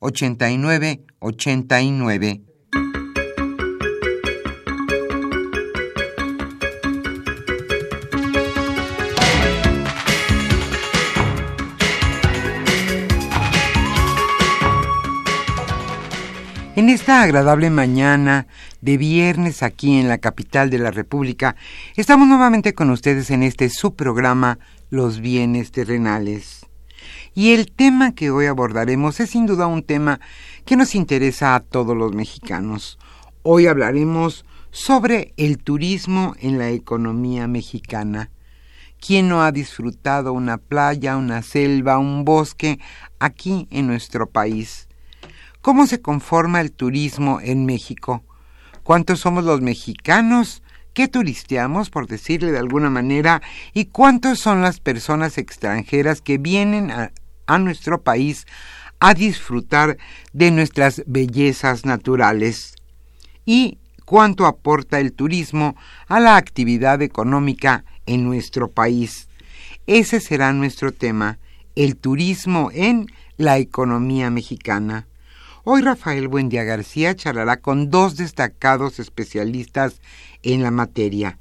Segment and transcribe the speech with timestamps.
[0.00, 2.42] 89 89.
[16.80, 18.46] En esta agradable mañana
[18.80, 21.54] de viernes aquí en la capital de la República,
[21.94, 24.58] estamos nuevamente con ustedes en este subprograma
[24.88, 26.59] Los bienes terrenales.
[27.34, 30.20] Y el tema que hoy abordaremos es sin duda un tema
[30.64, 32.98] que nos interesa a todos los mexicanos.
[33.42, 38.30] Hoy hablaremos sobre el turismo en la economía mexicana.
[39.00, 42.80] ¿Quién no ha disfrutado una playa, una selva, un bosque
[43.20, 44.88] aquí en nuestro país?
[45.60, 48.24] ¿Cómo se conforma el turismo en México?
[48.82, 50.62] ¿Cuántos somos los mexicanos
[50.94, 53.42] que turisteamos, por decirle de alguna manera?
[53.72, 57.12] ¿Y cuántos son las personas extranjeras que vienen a,
[57.46, 58.46] a nuestro país
[59.00, 59.96] a disfrutar
[60.32, 62.74] de nuestras bellezas naturales
[63.46, 65.74] y cuánto aporta el turismo
[66.06, 69.28] a la actividad económica en nuestro país.
[69.86, 71.38] Ese será nuestro tema,
[71.74, 73.06] el turismo en
[73.36, 75.06] la economía mexicana.
[75.64, 80.00] Hoy Rafael Buendía García charlará con dos destacados especialistas
[80.42, 81.38] en la materia.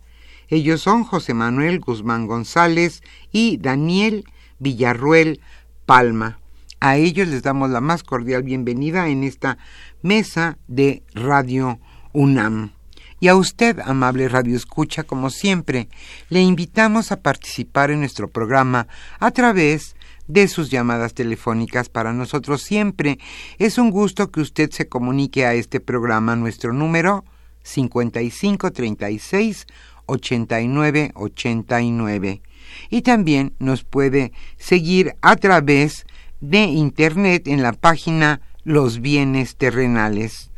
[0.48, 4.26] Ellos son José Manuel Guzmán González y Daniel
[4.58, 5.42] Villarruel
[5.86, 6.40] Palma.
[6.80, 9.58] A ellos les damos la más cordial bienvenida en esta
[10.02, 11.80] mesa de Radio
[12.14, 12.72] UNAM.
[13.20, 15.90] Y a usted, amable Radio Escucha, como siempre,
[16.30, 18.88] le invitamos a participar en nuestro programa
[19.20, 19.96] a través
[20.28, 21.90] de sus llamadas telefónicas.
[21.90, 23.20] Para nosotros siempre
[23.58, 26.38] es un gusto que usted se comunique a este programa.
[26.38, 27.26] Nuestro número
[27.64, 29.66] 5536
[30.06, 32.42] 8989
[32.90, 36.06] y también nos puede seguir a través
[36.42, 40.52] de internet en la página Los bienes terrenales.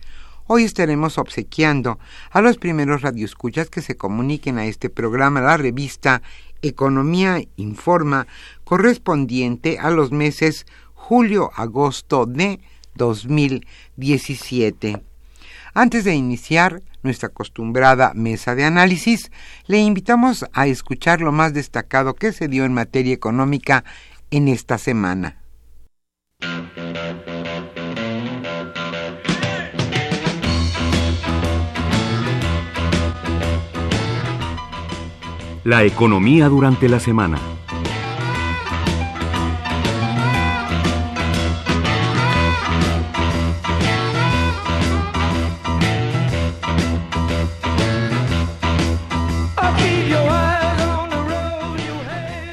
[0.48, 6.22] Hoy estaremos obsequiando a los primeros radioescuchas que se comuniquen a este programa, la revista
[6.62, 8.28] Economía Informa,
[8.64, 12.60] correspondiente a los meses julio-agosto de
[12.96, 15.02] 2017.
[15.74, 19.32] Antes de iniciar nuestra acostumbrada mesa de análisis,
[19.68, 23.84] le invitamos a escuchar lo más destacado que se dio en materia económica
[24.30, 25.38] en esta semana.
[35.64, 37.38] La economía durante la semana.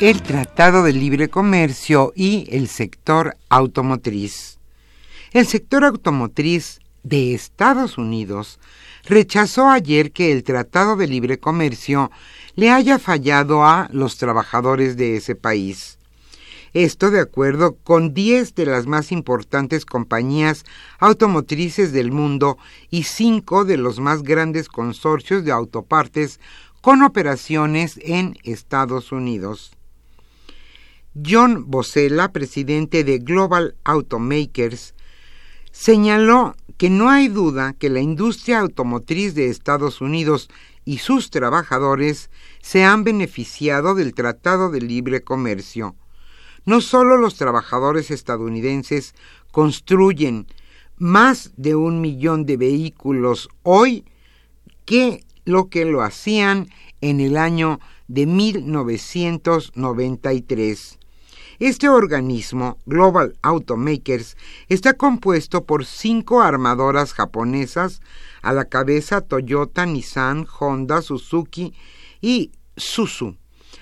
[0.01, 4.61] El Tratado de Libre Comercio y el sector automotriz.
[5.33, 8.61] El sector automotriz de Estados Unidos
[9.07, 12.13] rechazó ayer que el Tratado de Libre Comercio
[12.55, 15.99] le haya fallado a los trabajadores de ese país.
[16.75, 20.65] Esto de acuerdo con 10 de las más importantes compañías
[21.01, 22.57] automotrices del mundo
[22.89, 26.39] y 5 de los más grandes consorcios de autopartes
[26.83, 29.73] con operaciones en Estados Unidos.
[31.15, 34.95] John Bosella, presidente de Global Automakers,
[35.73, 40.49] señaló que no hay duda que la industria automotriz de Estados Unidos
[40.85, 45.95] y sus trabajadores se han beneficiado del Tratado de Libre Comercio.
[46.65, 49.15] No solo los trabajadores estadounidenses
[49.51, 50.47] construyen
[50.97, 54.05] más de un millón de vehículos hoy
[54.85, 56.69] que lo que lo hacían
[57.01, 60.98] en el año de 1993.
[61.61, 64.37] Este organismo, Global Automakers,
[64.69, 68.01] está compuesto por cinco armadoras japonesas,
[68.43, 71.75] a la cabeza Toyota, Nissan, Honda, Suzuki
[72.21, 73.37] y Suzu,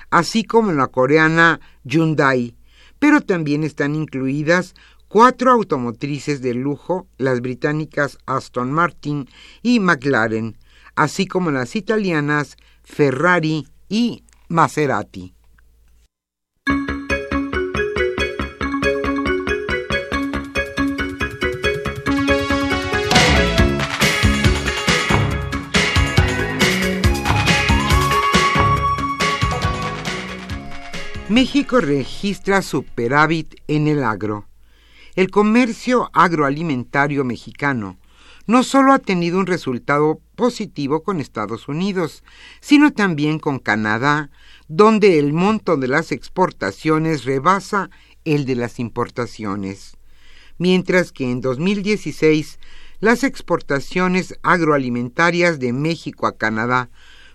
[0.09, 2.57] así como la coreana Hyundai,
[2.99, 4.75] pero también están incluidas
[5.09, 9.29] cuatro automotrices de lujo, las británicas Aston Martin
[9.63, 10.57] y McLaren,
[10.95, 15.36] así como las italianas Ferrari y Maserati.
[31.29, 34.47] México registra superávit en el agro.
[35.17, 37.99] El comercio agroalimentario mexicano
[38.47, 42.23] no solo ha tenido un resultado positivo con Estados Unidos,
[42.61, 44.31] sino también con Canadá,
[44.69, 47.91] donde el monto de las exportaciones rebasa
[48.25, 49.97] el de las importaciones,
[50.59, 52.61] mientras que en 2016
[53.01, 56.89] las exportaciones agroalimentarias de México a Canadá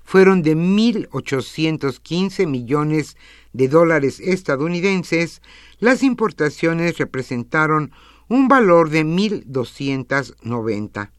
[0.04, 3.22] fueron de 1.815 millones de
[3.54, 5.42] dólares estadounidenses,
[5.80, 7.92] las importaciones representaron
[8.28, 11.12] un valor de 1.290.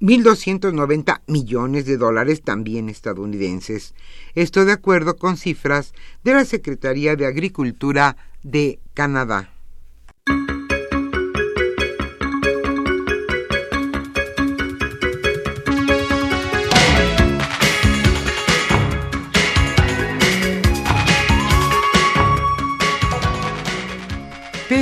[0.00, 3.94] 1.290 millones de dólares también estadounidenses.
[4.34, 9.55] Esto de acuerdo con cifras de la Secretaría de Agricultura de Canadá.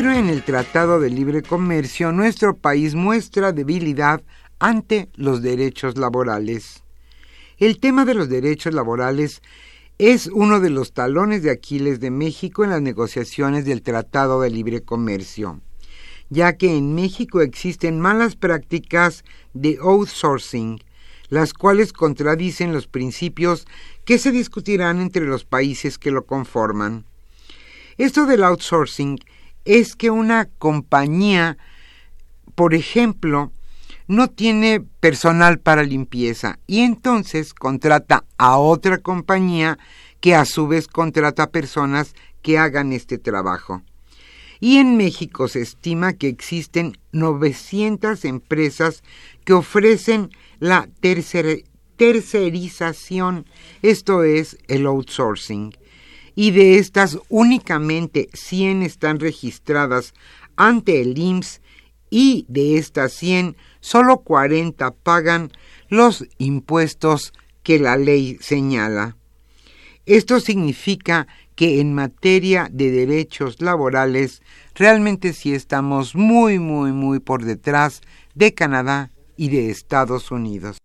[0.04, 4.22] En el Tratado de Libre Comercio nuestro país muestra debilidad
[4.58, 6.84] ante los derechos laborales.
[7.56, 9.40] El tema de los derechos laborales
[9.96, 14.50] es uno de los talones de Aquiles de México en las negociaciones del Tratado de
[14.50, 15.62] Libre Comercio,
[16.28, 19.24] ya que en México existen malas prácticas
[19.54, 20.80] de outsourcing,
[21.30, 23.66] las cuales contradicen los principios
[24.04, 27.06] que se discutirán entre los países que lo conforman.
[27.96, 29.18] Esto del outsourcing
[29.64, 31.56] es que una compañía,
[32.54, 33.50] por ejemplo,
[34.06, 39.78] no tiene personal para limpieza y entonces contrata a otra compañía
[40.20, 43.80] que a su vez contrata personas que hagan este trabajo.
[44.60, 49.02] Y en México se estima que existen 900 empresas
[49.44, 50.30] que ofrecen
[50.60, 53.46] la tercerización,
[53.82, 55.74] esto es el outsourcing
[56.34, 60.14] y de estas únicamente 100 están registradas
[60.56, 61.60] ante el IMSS
[62.10, 65.50] y de estas 100 solo 40 pagan
[65.88, 69.16] los impuestos que la ley señala.
[70.06, 71.26] Esto significa
[71.56, 74.42] que en materia de derechos laborales
[74.74, 78.02] realmente sí estamos muy, muy, muy por detrás
[78.34, 80.78] de Canadá y de Estados Unidos.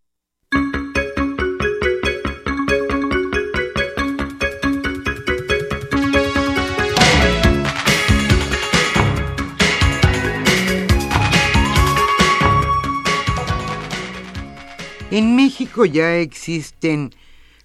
[15.11, 17.15] En México ya existen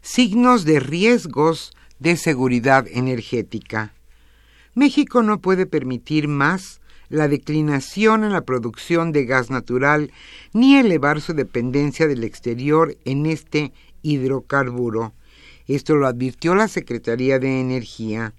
[0.01, 3.93] signos de riesgos de seguridad energética.
[4.75, 10.11] México no puede permitir más la declinación en la producción de gas natural
[10.55, 15.13] ni elevar su dependencia del exterior en este hidrocarburo.
[15.67, 18.33] Esto lo advirtió la Secretaría de Energía.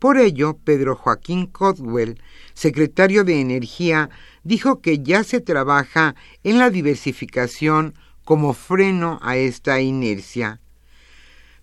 [0.00, 2.20] Por ello, Pedro Joaquín Codwell,
[2.52, 4.10] secretario de Energía,
[4.42, 10.60] dijo que ya se trabaja en la diversificación como freno a esta inercia.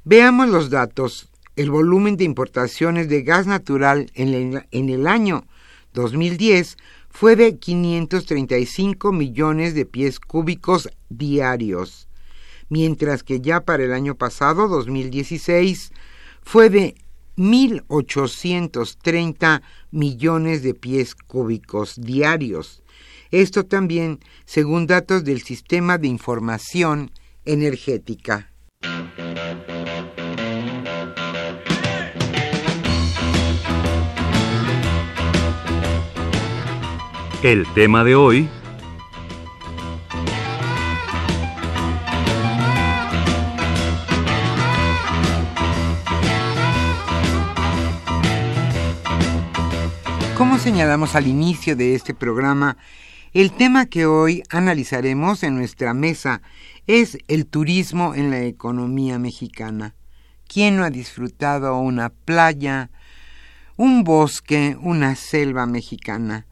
[0.03, 1.29] Veamos los datos.
[1.55, 5.45] El volumen de importaciones de gas natural en el, año
[5.93, 6.77] 2010
[7.09, 12.07] fue de 535 millones de pies cúbicos diarios,
[12.69, 15.91] mientras que ya para el año pasado, 2016,
[16.41, 16.95] fue de
[17.37, 22.80] 1.830 millones de pies cúbicos diarios.
[23.31, 27.11] Esto también según datos del Sistema de Información
[27.45, 28.51] Energética.
[37.41, 38.49] El tema de hoy
[50.37, 52.75] Como señalamos al inicio de este programa,
[53.33, 56.41] el tema que hoy analizaremos en nuestra mesa
[56.85, 59.95] es el turismo en la economía mexicana.
[60.47, 62.91] ¿Quién no ha disfrutado una playa,
[63.77, 66.45] un bosque, una selva mexicana?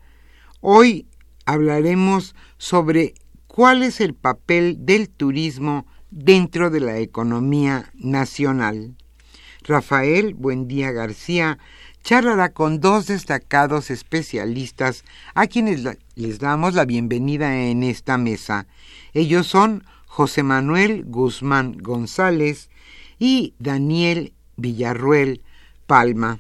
[0.62, 1.06] Hoy
[1.46, 3.14] hablaremos sobre
[3.48, 8.96] cuál es el papel del turismo dentro de la economía nacional.
[9.64, 11.60] Rafael Buendía García
[12.04, 15.04] charlará con dos destacados especialistas
[15.34, 15.84] a quienes
[16.16, 18.68] les damos la bienvenida en esta mesa.
[19.14, 22.70] Ellos son José Manuel Guzmán González
[23.20, 25.42] y Daniel Villarruel
[25.88, 26.40] Palma.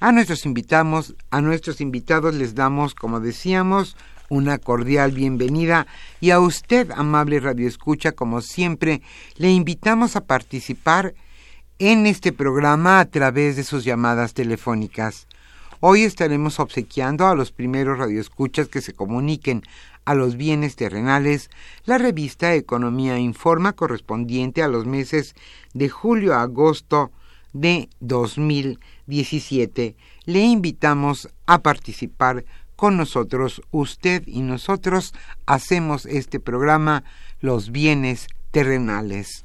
[0.00, 3.96] A nuestros, invitamos, a nuestros invitados les damos, como decíamos,
[4.28, 5.86] una cordial bienvenida
[6.20, 9.02] y a usted, amable radioescucha, como siempre,
[9.36, 11.27] le invitamos a participar en
[11.80, 15.28] este programa a través de sus llamadas telefónicas.
[15.78, 19.62] Hoy estaremos obsequiando a los primeros radioescuchas que se comuniquen
[20.04, 21.50] a los bienes terrenales
[21.84, 25.36] la revista Economía Informa correspondiente a los meses
[25.72, 27.12] de julio a agosto
[27.52, 29.94] de 2017.
[30.24, 32.44] Le invitamos a participar
[32.74, 33.62] con nosotros.
[33.70, 35.14] Usted y nosotros
[35.46, 37.04] hacemos este programa
[37.40, 39.44] Los bienes terrenales.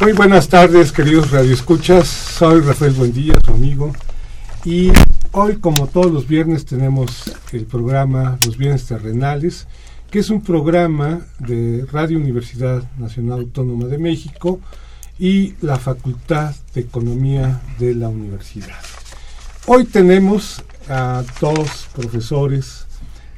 [0.00, 2.08] Muy buenas tardes, queridos radioescuchas.
[2.08, 3.92] Soy Rafael Buendía, su amigo.
[4.64, 4.90] Y
[5.32, 9.66] hoy, como todos los viernes, tenemos el programa Los Bienes Terrenales,
[10.10, 14.58] que es un programa de Radio Universidad Nacional Autónoma de México
[15.18, 18.80] y la Facultad de Economía de la Universidad.
[19.66, 22.86] Hoy tenemos a dos profesores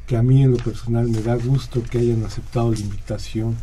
[0.07, 3.57] que a mí en lo personal me da gusto que hayan aceptado la invitación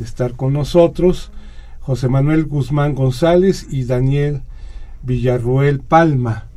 [0.00, 1.30] de estar con nosotros.
[1.80, 4.42] José Manuel Guzmán González y Daniel
[5.02, 6.48] Villarroel Palma,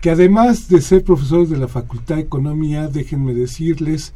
[0.00, 4.12] que además de ser profesores de la Facultad de Economía, déjenme decirles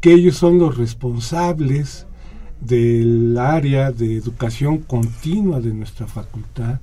[0.00, 2.06] que ellos son los responsables
[2.60, 6.80] del área de educación continua de nuestra facultad,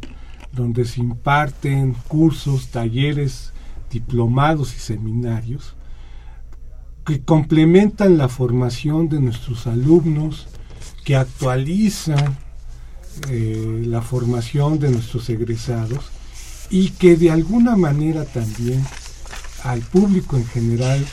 [0.53, 3.53] donde se imparten cursos, talleres,
[3.91, 5.75] diplomados y seminarios
[7.05, 10.47] que complementan la formación de nuestros alumnos,
[11.05, 12.37] que actualizan
[13.29, 16.05] eh, la formación de nuestros egresados
[16.69, 18.83] y que de alguna manera también
[19.63, 21.05] al público en general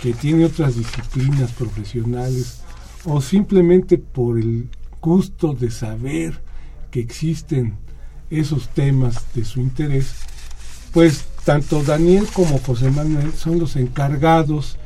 [0.00, 2.60] que tiene otras disciplinas profesionales
[3.04, 4.68] o simplemente por el
[5.00, 6.42] gusto de saber
[6.90, 7.76] que existen
[8.30, 10.12] esos temas de su interés,
[10.92, 14.78] pues tanto Daniel como José Manuel son los encargados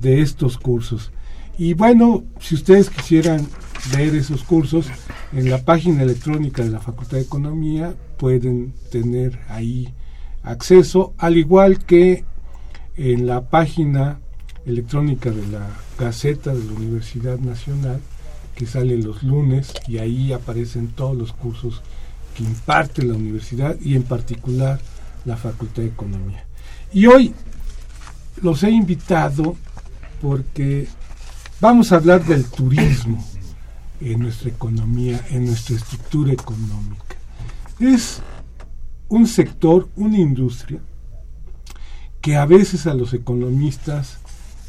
[0.00, 1.12] de estos cursos.
[1.56, 3.46] Y bueno, si ustedes quisieran
[3.92, 4.86] ver esos cursos,
[5.32, 9.92] en la página electrónica de la Facultad de Economía pueden tener ahí
[10.42, 12.24] acceso, al igual que
[12.96, 14.20] en la página
[14.66, 15.68] electrónica de la
[15.98, 18.00] Gaceta de la Universidad Nacional,
[18.54, 21.82] que sale los lunes y ahí aparecen todos los cursos
[22.36, 24.80] que imparte la universidad y en particular
[25.24, 26.44] la Facultad de Economía.
[26.92, 27.32] Y hoy
[28.42, 29.56] los he invitado
[30.20, 30.88] porque
[31.60, 33.24] vamos a hablar del turismo
[34.00, 37.16] en nuestra economía, en nuestra estructura económica.
[37.78, 38.22] Es
[39.08, 40.80] un sector, una industria
[42.20, 44.18] que a veces a los economistas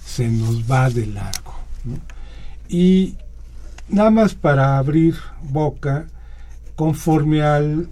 [0.06, 1.54] se nos va de largo.
[2.68, 3.16] Y
[3.90, 6.08] nada más para abrir boca,
[6.76, 7.90] conforme al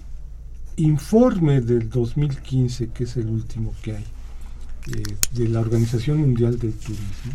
[0.77, 4.05] informe del 2015, que es el último que hay,
[4.88, 7.34] eh, de la Organización Mundial del Turismo,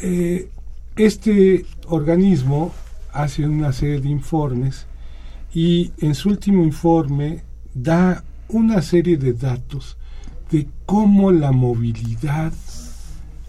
[0.00, 0.50] eh,
[0.96, 2.72] este organismo
[3.12, 4.86] hace una serie de informes
[5.52, 7.42] y en su último informe
[7.74, 9.96] da una serie de datos
[10.50, 12.52] de cómo la movilidad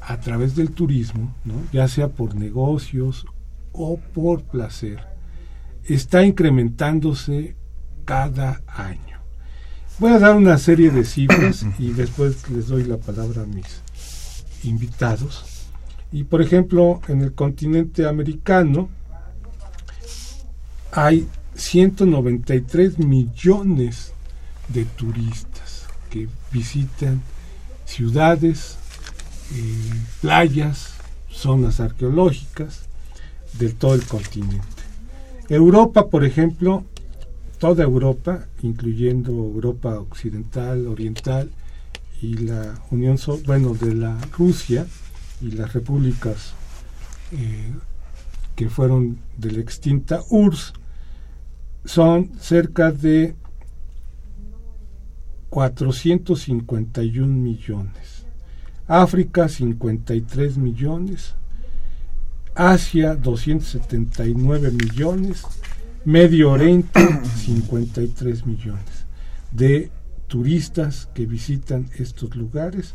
[0.02, 1.34] a través del turismo,
[1.72, 3.26] ya sea por negocios
[3.74, 5.00] o por placer,
[5.84, 7.56] está incrementándose
[8.06, 9.20] cada año.
[10.00, 13.82] Voy a dar una serie de cifras y después les doy la palabra a mis
[14.64, 15.55] invitados.
[16.16, 18.88] Y por ejemplo, en el continente americano
[20.94, 24.14] hay 193 millones
[24.70, 27.22] de turistas que visitan
[27.84, 28.78] ciudades,
[29.56, 30.94] eh, playas,
[31.30, 32.84] zonas arqueológicas
[33.60, 34.66] de todo el continente.
[35.50, 36.86] Europa, por ejemplo,
[37.60, 41.52] toda Europa, incluyendo Europa occidental, oriental
[42.22, 44.88] y la Unión, bueno, de la Rusia,
[45.42, 46.54] y las repúblicas
[47.32, 47.74] eh,
[48.56, 50.74] que fueron de la extinta URSS
[51.86, 53.36] son cerca de
[55.50, 58.26] 451 millones.
[58.88, 61.36] África 53 millones.
[62.56, 65.44] Asia 279 millones.
[66.04, 67.00] Medio Oriente
[67.46, 69.06] 53 millones
[69.52, 69.90] de
[70.28, 72.94] turistas que visitan estos lugares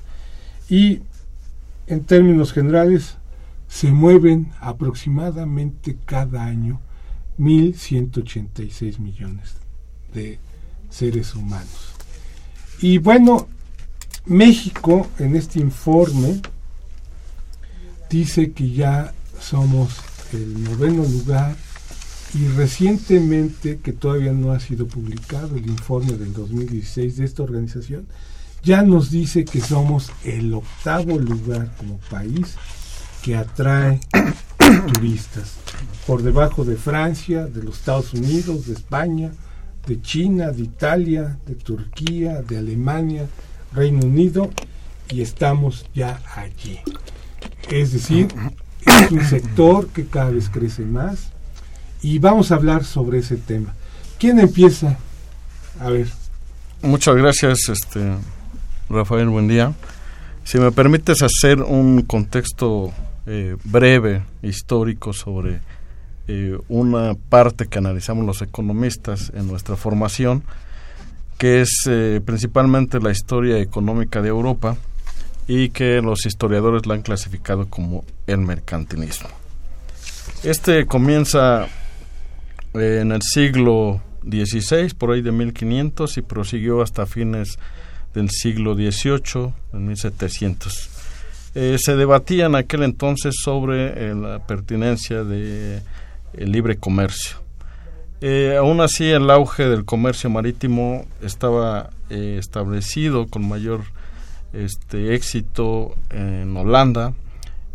[0.69, 1.01] y
[1.91, 3.17] en términos generales,
[3.69, 6.81] se mueven aproximadamente cada año
[7.39, 9.57] 1.186 millones
[10.15, 10.39] de
[10.89, 11.95] seres humanos.
[12.81, 13.49] Y bueno,
[14.25, 16.41] México en este informe
[18.09, 20.01] dice que ya somos
[20.33, 21.57] el noveno lugar
[22.35, 28.07] y recientemente, que todavía no ha sido publicado el informe del 2016 de esta organización,
[28.63, 32.57] ya nos dice que somos el octavo lugar como país
[33.23, 34.01] que atrae
[34.95, 35.55] turistas,
[36.07, 39.33] por debajo de Francia, de los Estados Unidos, de España,
[39.87, 43.27] de China, de Italia, de Turquía, de Alemania,
[43.73, 44.51] Reino Unido,
[45.11, 46.81] y estamos ya allí.
[47.69, 48.29] Es decir,
[48.87, 51.31] es un sector que cada vez crece más
[52.03, 53.75] y vamos a hablar sobre ese tema.
[54.19, 54.97] ¿Quién empieza?
[55.79, 56.09] A ver.
[56.83, 58.01] Muchas gracias, este
[58.91, 59.73] Rafael, buen día.
[60.43, 62.93] Si me permites hacer un contexto
[63.25, 65.61] eh, breve, histórico, sobre
[66.27, 70.43] eh, una parte que analizamos los economistas en nuestra formación,
[71.39, 74.77] que es eh, principalmente la historia económica de Europa
[75.47, 79.29] y que los historiadores la han clasificado como el mercantilismo.
[80.43, 81.69] Este comienza
[82.75, 87.57] en el siglo XVI, por ahí de 1500, y prosiguió hasta fines
[88.15, 90.91] del siglo XVIII, en 1700.
[91.55, 95.83] Eh, se debatía en aquel entonces sobre eh, la pertinencia del
[96.35, 97.37] libre comercio.
[98.21, 103.83] Eh, aún así, el auge del comercio marítimo estaba establecido con mayor
[104.53, 107.15] este, éxito en Holanda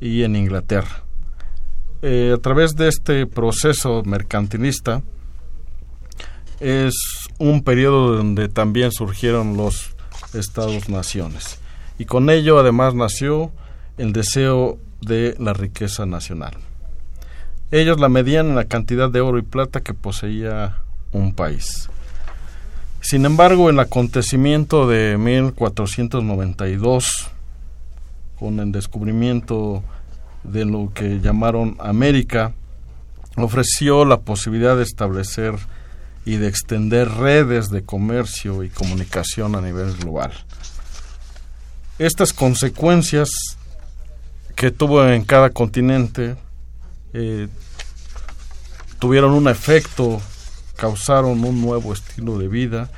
[0.01, 1.03] y en Inglaterra.
[2.01, 5.01] eh, a través de este proceso mercantilista
[6.59, 6.93] es
[7.39, 9.94] un periodo donde también surgieron los
[10.35, 11.59] estados-naciones.
[11.97, 13.51] Y con ello además nació
[13.97, 16.53] el deseo de la riqueza nacional.
[17.71, 20.77] Ellos la medían en la cantidad de oro y plata que poseía
[21.11, 21.89] un país.
[23.01, 27.31] Sin embargo, el acontecimiento de 1492,
[28.39, 29.83] con el descubrimiento
[30.43, 32.53] de lo que llamaron América,
[33.37, 35.55] ofreció la posibilidad de establecer
[36.25, 40.31] y de extender redes de comercio y comunicación a nivel global.
[41.99, 43.29] Estas consecuencias
[44.55, 46.35] que tuvo en cada continente
[47.13, 47.47] eh,
[48.99, 50.21] tuvieron un efecto,
[50.75, 52.89] causaron un nuevo estilo de vida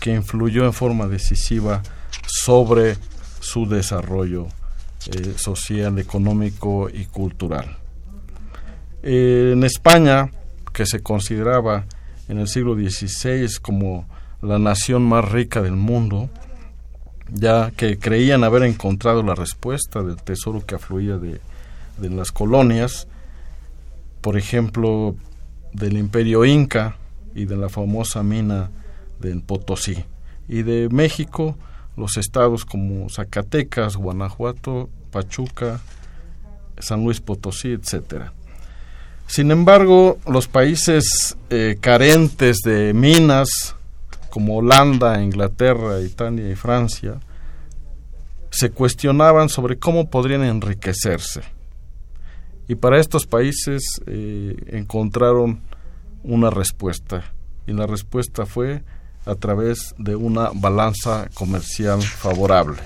[0.00, 1.82] que influyó en forma decisiva
[2.26, 2.96] sobre
[3.40, 4.46] su desarrollo
[5.06, 7.78] eh, social, económico y cultural.
[9.02, 10.30] Eh, en España,
[10.72, 11.86] que se consideraba
[12.28, 14.08] en el siglo XVI como
[14.42, 16.28] la nación más rica del mundo,
[17.32, 21.40] ya que creían haber encontrado la respuesta del tesoro que afluía de,
[21.98, 23.08] de las colonias,
[24.20, 25.16] por ejemplo,
[25.72, 26.96] del imperio inca
[27.34, 28.70] y de la famosa mina
[29.20, 30.04] del Potosí,
[30.48, 31.56] y de México,
[31.96, 35.80] los estados como Zacatecas, Guanajuato, Pachuca,
[36.78, 38.32] San Luis Potosí, etcétera.
[39.26, 43.74] Sin embargo, los países eh, carentes de minas,
[44.30, 47.18] como Holanda, Inglaterra, Italia y Francia,
[48.50, 51.42] se cuestionaban sobre cómo podrían enriquecerse.
[52.68, 55.60] Y para estos países eh, encontraron
[56.22, 57.32] una respuesta.
[57.66, 58.82] Y la respuesta fue
[59.24, 62.80] a través de una balanza comercial favorable.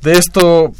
[0.00, 0.72] De esto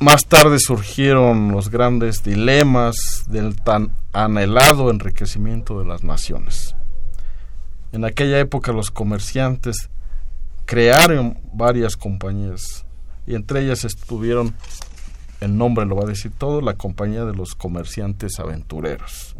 [0.00, 6.74] más tarde surgieron los grandes dilemas del tan anhelado enriquecimiento de las naciones.
[7.92, 9.90] En aquella época los comerciantes
[10.64, 12.86] crearon varias compañías
[13.26, 14.54] y entre ellas estuvieron,
[15.40, 19.36] el nombre lo va a decir todo, la compañía de los comerciantes aventureros.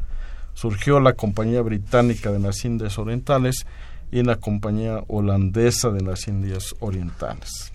[0.52, 3.64] Surgió la compañía británica de las Indias Orientales
[4.12, 7.72] y la compañía holandesa de las Indias Orientales.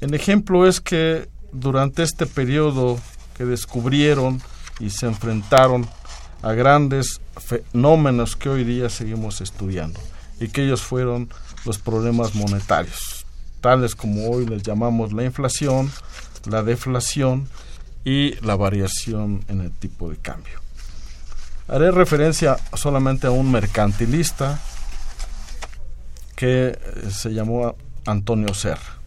[0.00, 2.98] El ejemplo es que durante este periodo
[3.36, 4.42] que descubrieron
[4.78, 5.88] y se enfrentaron
[6.42, 10.00] a grandes fenómenos que hoy día seguimos estudiando
[10.40, 11.28] y que ellos fueron
[11.64, 13.26] los problemas monetarios,
[13.60, 15.90] tales como hoy les llamamos la inflación,
[16.46, 17.48] la deflación
[18.04, 20.60] y la variación en el tipo de cambio.
[21.68, 24.58] Haré referencia solamente a un mercantilista
[26.34, 26.78] que
[27.10, 28.99] se llamó Antonio Serra.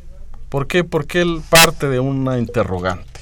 [0.54, 0.84] ¿Por qué?
[0.84, 3.22] Porque él parte de una interrogante.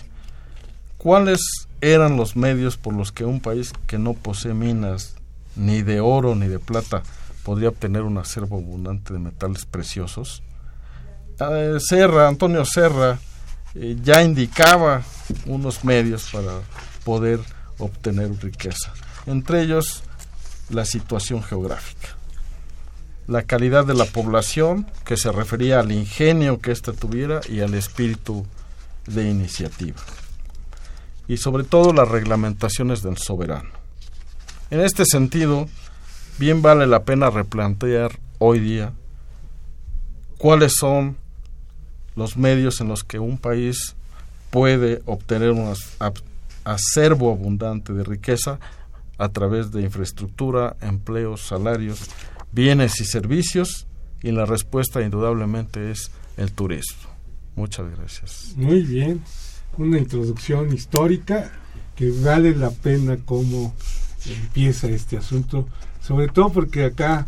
[0.98, 1.39] ¿Cuáles
[1.80, 5.15] eran los medios por los que un país que no posee minas
[5.56, 7.04] ni de oro ni de plata
[7.44, 10.44] podría obtener un acervo abundante de metales preciosos?
[11.39, 13.17] Eh, Serra, Antonio Serra,
[13.76, 15.02] eh, ya indicaba
[15.46, 16.60] unos medios para
[17.06, 17.39] poder
[17.78, 18.91] obtener riqueza,
[19.26, 20.04] entre ellos
[20.70, 22.10] la situación geográfica
[23.32, 27.74] la calidad de la población, que se refería al ingenio que ésta tuviera y al
[27.76, 28.46] espíritu
[29.08, 29.98] de iniciativa.
[31.30, 33.70] Y sobre todo las reglamentaciones del soberano.
[34.70, 35.70] En este sentido,
[36.39, 38.91] bien vale la pena replantear hoy día
[40.38, 41.15] cuáles son
[42.17, 43.96] los medios en los que un país
[44.50, 45.74] puede obtener un
[46.65, 48.60] acervo abundante de riqueza
[49.17, 52.10] a través de infraestructura, empleos, salarios
[52.52, 53.88] bienes y servicios
[54.22, 57.10] y la respuesta indudablemente es el turismo.
[57.56, 58.54] Muchas gracias.
[58.56, 59.22] Muy bien,
[59.78, 61.52] una introducción histórica
[61.96, 63.74] que vale la pena cómo
[64.26, 65.68] empieza este asunto,
[66.02, 67.28] sobre todo porque acá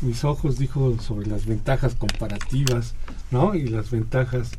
[0.00, 2.94] mis ojos dijo sobre las ventajas comparativas,
[3.30, 3.54] ¿no?
[3.54, 4.50] Y las ventajas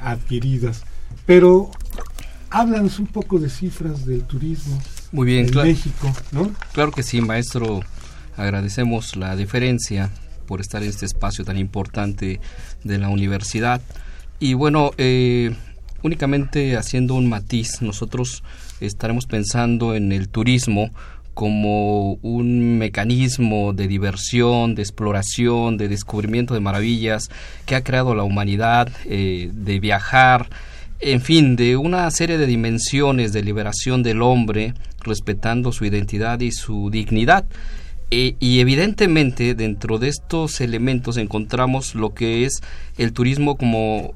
[0.00, 0.84] adquiridas.
[1.24, 1.70] Pero
[2.50, 4.80] háblanos un poco de cifras del turismo
[5.12, 6.50] Muy bien, en México, ¿no?
[6.72, 7.80] Claro que sí, maestro
[8.36, 10.10] Agradecemos la deferencia
[10.46, 12.40] por estar en este espacio tan importante
[12.84, 13.80] de la universidad.
[14.38, 15.54] Y bueno, eh,
[16.02, 18.42] únicamente haciendo un matiz, nosotros
[18.80, 20.90] estaremos pensando en el turismo
[21.36, 27.28] como un mecanismo de diversión, de exploración, de descubrimiento de maravillas
[27.66, 30.48] que ha creado la humanidad, eh, de viajar,
[30.98, 34.72] en fin, de una serie de dimensiones de liberación del hombre,
[35.02, 37.44] respetando su identidad y su dignidad.
[38.10, 42.62] Eh, y evidentemente dentro de estos elementos encontramos lo que es
[42.98, 44.14] el turismo como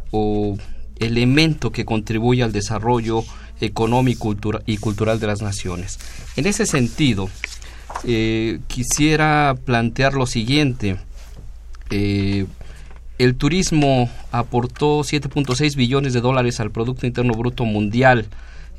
[1.01, 3.25] elemento que contribuye al desarrollo
[3.61, 4.35] económico
[4.67, 5.99] y cultural de las naciones.
[6.37, 7.29] En ese sentido,
[8.05, 10.97] eh, quisiera plantear lo siguiente.
[11.91, 12.47] Eh,
[13.19, 18.27] el turismo aportó 7.6 billones de dólares al Producto Interno Bruto Mundial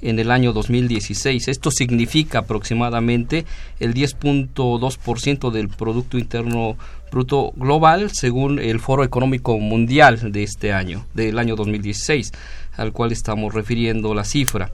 [0.02, 1.48] en el año 2016.
[1.48, 3.46] Esto significa aproximadamente
[3.80, 6.78] el 10.2% del Producto Interno
[7.12, 12.32] Bruto Global, según el Foro Económico Mundial de este año, del año 2016,
[12.78, 14.72] al cual estamos refiriendo la cifra.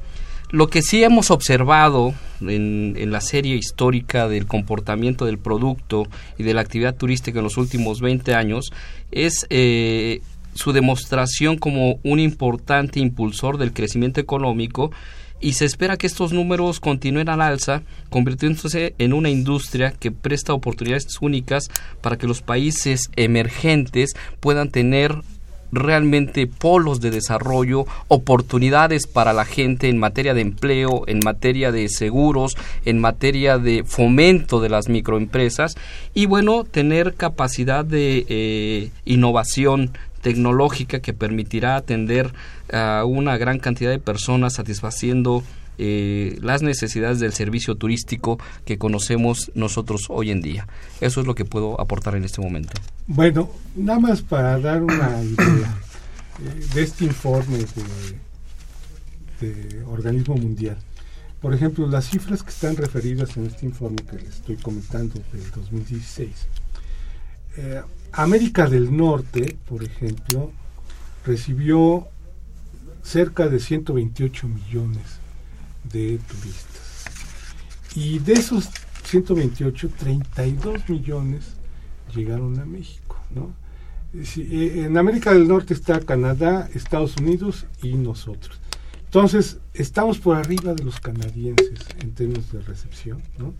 [0.49, 6.53] Lo que sí hemos observado en, la serie histórica del comportamiento del producto y de
[6.53, 8.71] la actividad turística en los últimos 20 años
[9.11, 10.21] es eh,
[10.53, 14.91] su demostración como un importante impulsor del crecimiento económico
[15.39, 20.53] y se espera que estos números continúen al alza, convirtiéndose en una industria que presta
[20.53, 21.69] oportunidades únicas
[22.01, 25.15] para que los países emergentes puedan tener
[25.71, 31.89] realmente polos de desarrollo, oportunidades para la gente en materia de empleo, en materia de
[31.89, 35.75] seguros, en materia de fomento de las microempresas
[36.13, 42.33] y bueno, tener capacidad de eh, innovación tecnológica que permitirá atender
[42.71, 45.43] a una gran cantidad de personas satisfaciendo
[45.79, 50.67] eh, las necesidades del servicio turístico que conocemos nosotros hoy en día.
[51.01, 52.73] Eso es lo que puedo aportar en este momento.
[53.05, 55.77] Bueno, nada más para dar una idea
[56.39, 57.59] eh, de este informe
[59.39, 60.77] de, Organismo Mundial.
[61.39, 65.51] Por ejemplo, las cifras que están referidas en este informe que les estoy comentando del
[65.51, 66.47] 2016.
[67.57, 70.51] Eh, América del Norte, por ejemplo,
[71.25, 72.07] recibió
[73.03, 75.03] cerca de 128 millones
[75.83, 77.05] de turistas.
[77.95, 78.69] Y de esos
[79.03, 81.45] 128, 32 millones
[82.13, 83.17] llegaron a México.
[83.33, 83.53] ¿no?
[84.13, 88.59] Eh, en América del Norte está Canadá, Estados Unidos y nosotros.
[89.05, 93.21] Entonces, estamos por arriba de los canadienses en términos de recepción.
[93.37, 93.53] ¿no?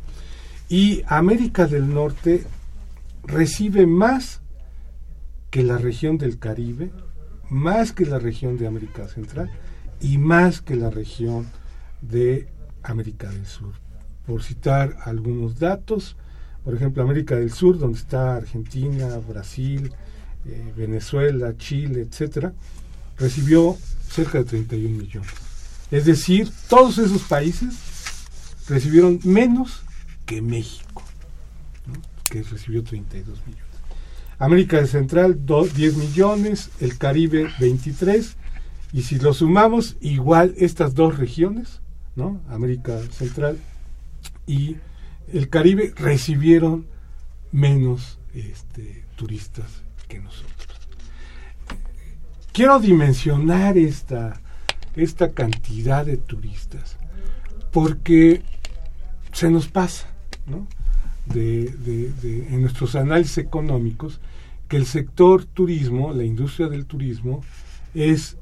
[0.68, 2.46] Y América del Norte
[3.28, 4.42] recibe más
[5.52, 6.92] que la región del Caribe,
[7.50, 9.52] más que la región de América Central
[10.02, 11.48] y más que la región
[12.02, 12.48] de
[12.84, 13.74] América del Sur.
[14.26, 16.16] Por citar algunos datos,
[16.64, 19.92] por ejemplo, América del Sur, donde está Argentina, Brasil,
[20.46, 22.54] eh, Venezuela, Chile, etcétera,
[23.18, 23.78] recibió
[24.10, 25.32] cerca de 31 millones.
[25.92, 27.76] Es decir, todos esos países
[28.68, 29.84] recibieron menos
[30.26, 30.87] que México,
[32.30, 33.66] que recibió 32 millones.
[34.40, 38.36] América Central 10 millones, el Caribe 23,
[38.94, 41.82] y si lo sumamos, igual estas dos regiones
[42.18, 42.42] ¿no?
[42.50, 43.60] América Central
[44.48, 44.76] y
[45.32, 46.88] el Caribe recibieron
[47.52, 50.80] menos este, turistas que nosotros.
[52.52, 54.42] Quiero dimensionar esta,
[54.96, 56.98] esta cantidad de turistas
[57.72, 58.42] porque
[59.32, 60.08] se nos pasa
[60.48, 60.68] ¿no?
[61.34, 64.20] De, en nuestros análisis económicos
[64.68, 67.44] que el sector turismo, la industria del turismo,
[67.94, 68.38] es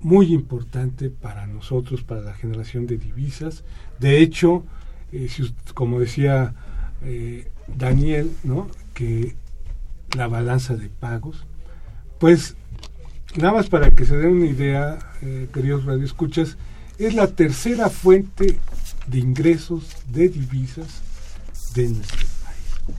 [0.00, 3.64] muy importante para nosotros, para la generación de divisas.
[4.00, 4.64] De hecho,
[5.12, 5.28] eh,
[5.74, 6.54] como decía
[7.02, 8.68] eh, Daniel, ¿no?
[8.94, 9.36] que
[10.16, 11.46] la balanza de pagos,
[12.18, 12.56] pues
[13.36, 16.56] nada más para que se den una idea, eh, queridos radioescuchas,
[16.98, 18.58] es la tercera fuente
[19.06, 21.02] de ingresos de divisas
[21.74, 22.96] de nuestro país.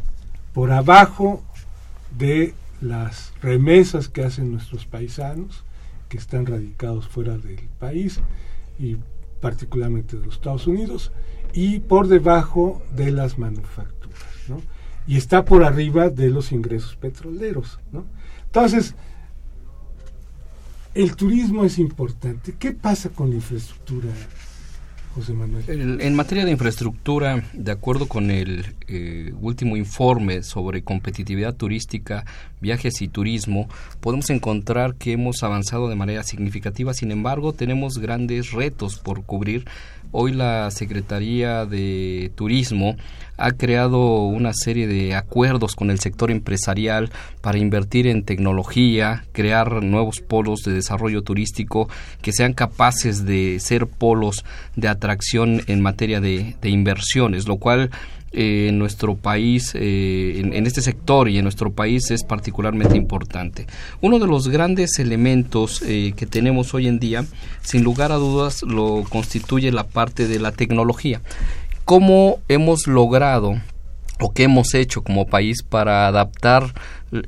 [0.54, 1.44] Por abajo
[2.18, 5.64] de las remesas que hacen nuestros paisanos,
[6.10, 8.20] que están radicados fuera del país
[8.78, 8.98] y
[9.42, 11.12] particularmente de los Estados Unidos
[11.54, 14.62] y por debajo de las manufacturas, ¿no?
[15.06, 17.80] Y está por arriba de los ingresos petroleros.
[18.46, 18.96] Entonces,
[20.94, 22.56] el turismo es importante.
[22.58, 24.10] ¿Qué pasa con la infraestructura
[25.14, 26.02] José Manuel.
[26.02, 32.26] En, materia de infraestructura, de acuerdo con el eh, último informe sobre competitividad turística,
[32.64, 33.68] viajes y turismo,
[34.00, 36.96] podemos encontrar que hemos avanzado de manera significativa.
[36.96, 39.66] Sin embargo, tenemos grandes retos por cubrir.
[40.12, 42.96] Hoy la Secretaría de Turismo
[43.38, 49.84] ha creado una serie de acuerdos con el sector empresarial para invertir en tecnología, crear
[49.84, 51.90] nuevos polos de desarrollo turístico
[52.22, 54.46] que sean capaces de ser polos
[54.76, 57.90] de atracción en materia de, inversiones, lo cual
[58.34, 63.68] eh, en nuestro país, eh, en, este sector y en nuestro país es particularmente importante.
[64.02, 67.26] Uno de los grandes elementos eh, que tenemos hoy en día,
[67.62, 71.22] sin lugar a dudas, lo constituye la parte de la tecnología
[71.86, 73.56] cómo hemos logrado
[74.20, 76.74] o qué hemos hecho como país para adaptar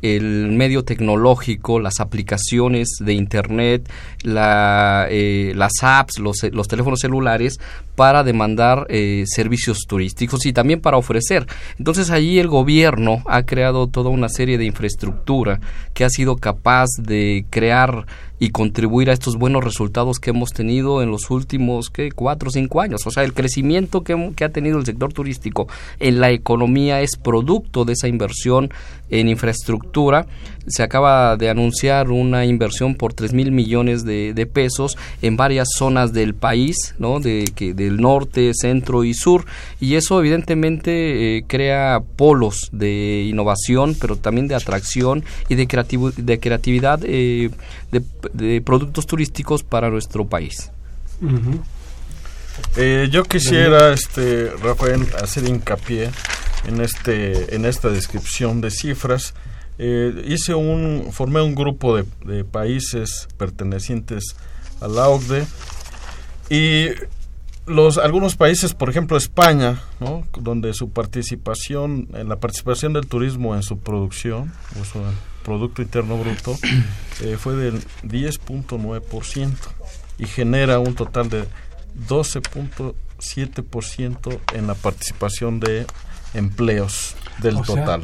[0.02, 3.89] el medio tecnológico, las aplicaciones de Internet,
[4.24, 7.60] la, eh, las apps, los, los, teléfonos celulares
[7.95, 11.45] para demandar eh, servicios turísticos y también para ofrecer.
[11.78, 15.60] Entonces allí el gobierno ha creado toda una serie de infraestructura
[15.93, 18.06] que ha sido capaz de crear
[18.39, 22.12] y contribuir a estos buenos resultados que hemos tenido en los últimos ¿qué?
[22.12, 23.02] cuatro o cinco años.
[23.06, 25.67] O sea, el crecimiento que, que, ha tenido el sector turístico
[26.00, 28.71] en la economía es producto de esa inversión
[29.10, 30.28] en infraestructura.
[30.68, 35.68] Se acaba de anunciar una inversión por tres mil millones de, de, pesos en varias
[35.78, 37.20] zonas del país, ¿no?
[37.20, 39.46] de, que, del norte, centro y sur.
[39.80, 45.68] Y eso evidentemente eh, crea polos de innovación, pero también de atracción y de,
[46.18, 47.52] de creatividad eh,
[47.91, 48.02] de
[48.34, 50.72] de productos turísticos para nuestro país.
[52.76, 56.10] Eh, yo quisiera, este, Rafael, hacer hincapié
[56.67, 59.34] en este, en esta descripción de cifras.
[59.78, 62.06] Eh, hice un, formé un grupo de,
[62.45, 64.38] países pertenecientes
[64.80, 65.45] a la OCDE
[66.49, 66.91] y
[67.65, 69.82] los algunos países, por ejemplo España,
[70.39, 75.01] donde su participación, en la participación del turismo en su producción, o su
[75.43, 76.56] Producto Interno Bruto,
[77.21, 79.54] eh, fue del 10.9%
[80.17, 81.45] y genera un total de
[82.08, 85.86] 12.7% en la participación de
[86.36, 88.04] empleos del total.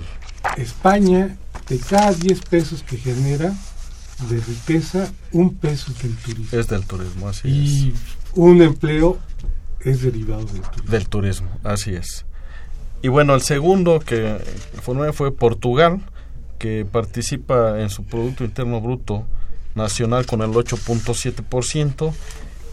[0.58, 3.54] España, de cada 10 pesos que genera
[4.30, 6.60] de riqueza, un peso es del turismo.
[6.60, 7.96] Es del turismo, así y es.
[8.36, 9.20] un empleo
[9.80, 10.92] es derivado del turismo.
[10.92, 12.26] Del turismo, así es.
[13.02, 14.38] Y bueno, el segundo que
[14.82, 16.02] fue, fue Portugal,
[16.60, 19.26] que participa en su Producto Interno Bruto
[19.74, 22.14] nacional con el 8.7%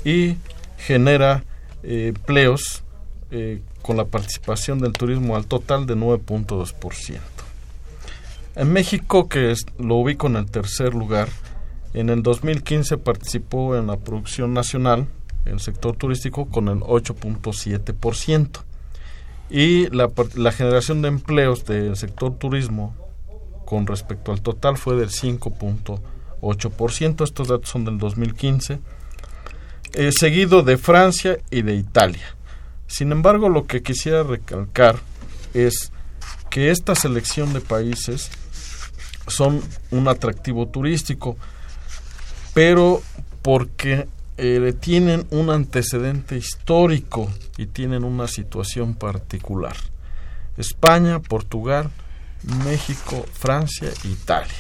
[0.04, 0.36] y
[0.76, 1.44] genera
[1.82, 2.82] eh, empleos
[3.30, 7.20] eh, con la participación del turismo al total de 9.2%.
[8.54, 11.30] En México, que lo ubico en el tercer lugar,
[11.94, 15.06] en el 2015 participó en la producción nacional,
[15.46, 18.60] el sector turístico, con el 8.7%.
[19.48, 22.94] Y la, la generación de empleos del sector turismo
[23.64, 27.24] con respecto al total fue del 5.8%.
[27.24, 28.80] Estos datos son del 2015.
[29.94, 32.36] Eh, seguido de Francia y de Italia.
[32.88, 34.96] Sin embargo, lo que quisiera recalcar
[35.54, 35.92] es
[36.50, 38.30] que esta selección de países
[39.28, 41.36] son un atractivo turístico,
[42.54, 43.02] pero
[43.42, 49.76] porque eh, tienen un antecedente histórico y tienen una situación particular.
[50.56, 51.90] España, Portugal,
[52.64, 54.54] México, Francia Italia.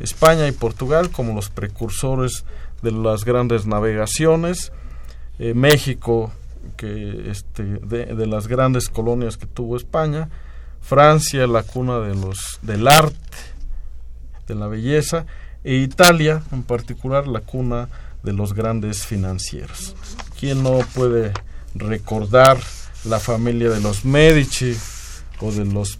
[0.00, 2.44] España y Portugal como los precursores
[2.82, 4.72] de las grandes navegaciones,
[5.38, 6.32] eh, México
[6.76, 10.28] que este, de, las grandes colonias que tuvo España,
[10.80, 13.16] Francia la cuna de los del arte,
[14.46, 15.26] de la belleza,
[15.64, 17.88] e Italia en particular la cuna
[18.22, 19.94] de los grandes financieros.
[20.38, 21.32] ¿Quién no puede
[21.74, 22.58] recordar
[23.04, 24.76] la familia de los Medici
[25.40, 25.98] o de los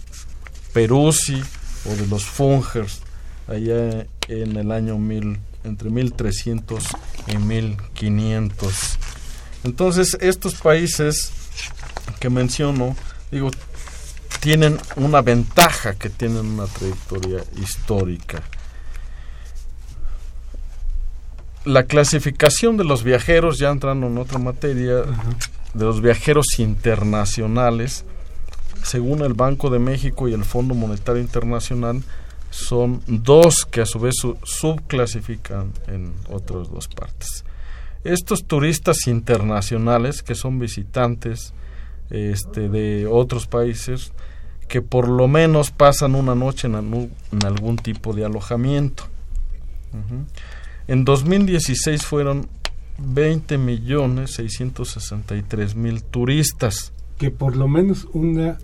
[0.73, 1.43] Peruzzi
[1.87, 3.03] o de los Fungers
[3.49, 6.85] allá en el año mil, entre 1300
[7.29, 8.99] y 1500.
[9.65, 11.33] Entonces, estos países
[12.21, 12.97] que menciono,
[13.31, 13.51] digo,
[14.41, 18.43] tienen una ventaja que tienen una trayectoria histórica.
[21.65, 25.03] La clasificación de los viajeros, ya entrando en otra materia,
[25.75, 28.05] de los viajeros internacionales,
[28.83, 32.03] según el Banco de México y el Fondo Monetario Internacional,
[32.51, 37.45] son dos que a su vez subclasifican en otras dos partes.
[38.09, 41.53] Estos turistas internacionales, que son visitantes
[42.09, 44.13] este, de otros países,
[44.67, 46.75] que por lo menos pasan una noche en,
[47.45, 49.05] algún tipo de alojamiento.
[50.87, 52.49] En 2016 fueron
[52.97, 56.95] 20 millones 663 mil turistas.
[57.19, 58.57] Que por lo menos una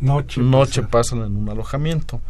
[0.00, 2.20] noche, pasan en un alojamiento.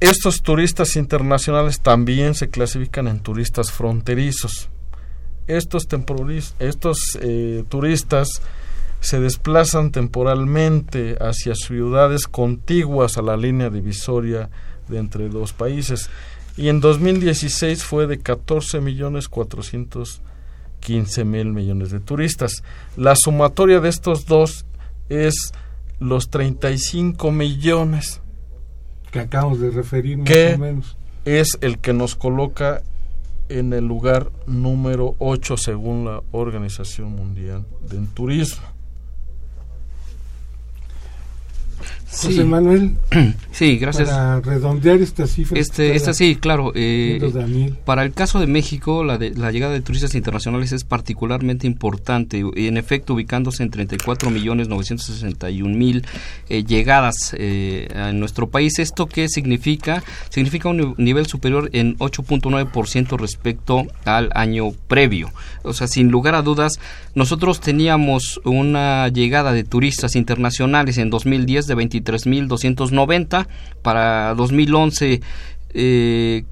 [0.00, 4.70] Estos turistas internacionales también se clasifican en turistas fronterizos.
[5.56, 5.88] Estos,
[6.58, 8.28] estos eh, turistas
[9.00, 14.50] se desplazan temporalmente hacia ciudades contiguas a la línea divisoria
[14.88, 16.10] de entre dos países.
[16.56, 22.62] Y en 2016 fue de 14 millones 415 mil millones de turistas.
[22.96, 24.66] La sumatoria de estos dos
[25.08, 25.52] es
[25.98, 28.20] los 35 millones
[29.10, 30.96] que acabamos de referir más o menos.
[31.24, 32.82] Es el que nos coloca
[33.50, 38.79] en el lugar número 8 según la Organización Mundial del Turismo.
[42.10, 42.96] José Manuel.
[43.52, 44.08] Sí, gracias.
[44.08, 45.58] Para redondear esta cifra.
[45.58, 46.72] Este, esta sí, claro.
[46.74, 47.20] Eh,
[47.84, 52.42] para el caso de México, la, de, la llegada de turistas internacionales es particularmente importante.
[52.56, 56.06] En efecto, ubicándose en 34 millones 961 mil
[56.48, 58.78] eh, llegadas eh, a nuestro país.
[58.78, 60.02] ¿Esto qué significa?
[60.30, 65.32] Significa un nivel superior en 8.9% respecto al año previo.
[65.64, 66.78] O sea, sin lugar a dudas,
[67.14, 73.46] nosotros teníamos una llegada de turistas internacionales en 2010 de 23.290
[73.82, 75.20] para 2011
[75.74, 76.44] eh,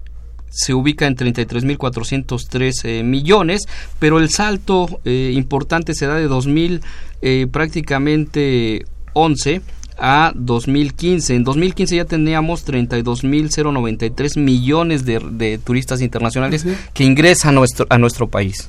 [0.50, 3.68] se ubica en 33.413 millones,
[3.98, 6.80] pero el salto eh, importante se da de 2000
[7.20, 9.60] eh, prácticamente 11
[9.98, 11.34] a 2015.
[11.34, 17.98] En 2015 ya teníamos 32.093 millones de, de turistas internacionales que ingresan a nuestro, a
[17.98, 18.68] nuestro país.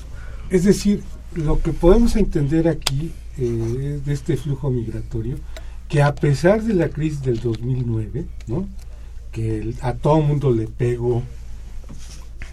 [0.50, 1.02] Es decir,
[1.34, 5.38] lo que podemos entender aquí de este flujo migratorio
[5.90, 8.68] que a pesar de la crisis del 2009, ¿no?
[9.32, 11.24] que a todo mundo le pegó,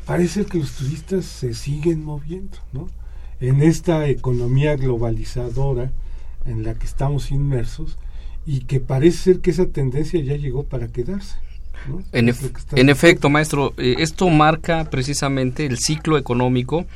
[0.05, 2.89] parece que los turistas se siguen moviendo, ¿no?
[3.41, 5.91] En esta economía globalizadora
[6.47, 7.99] en la que estamos inmersos
[8.47, 11.37] y que parece ser que esa tendencia ya llegó para quedarse.
[12.13, 12.33] En,
[12.75, 16.87] en efecto, maestro, eh, esto marca precisamente el ciclo económico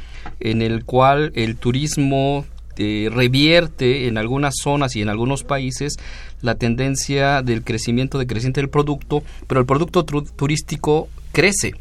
[0.41, 5.97] en el cual el turismo eh, revierte en algunas zonas y en algunos países
[6.43, 11.73] la tendencia del crecimiento decreciente del producto, pero el producto turístico crece.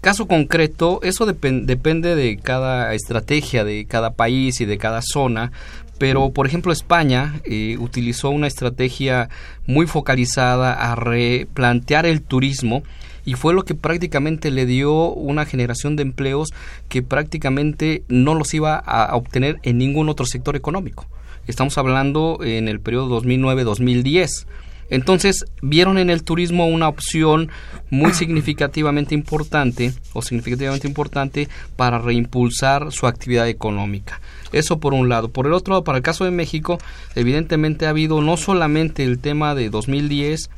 [0.00, 5.50] Caso concreto, eso depende de cada estrategia de cada país y de cada zona,
[5.98, 9.28] pero por ejemplo España eh, utilizó una estrategia
[9.66, 12.84] muy focalizada a replantear el turismo
[13.28, 16.48] y fue lo que prácticamente le dio una generación de empleos
[16.88, 21.06] que prácticamente no los iba a obtener en ningún otro sector económico.
[21.46, 24.46] Estamos hablando en el periodo 2009-2010.
[24.88, 27.50] Entonces vieron en el turismo una opción
[27.90, 34.22] muy significativamente importante o significativamente importante para reimpulsar su actividad económica.
[34.52, 35.28] Eso por un lado.
[35.28, 36.78] Por el otro lado, para el caso de México,
[37.14, 40.48] evidentemente ha habido no solamente el tema de 2010,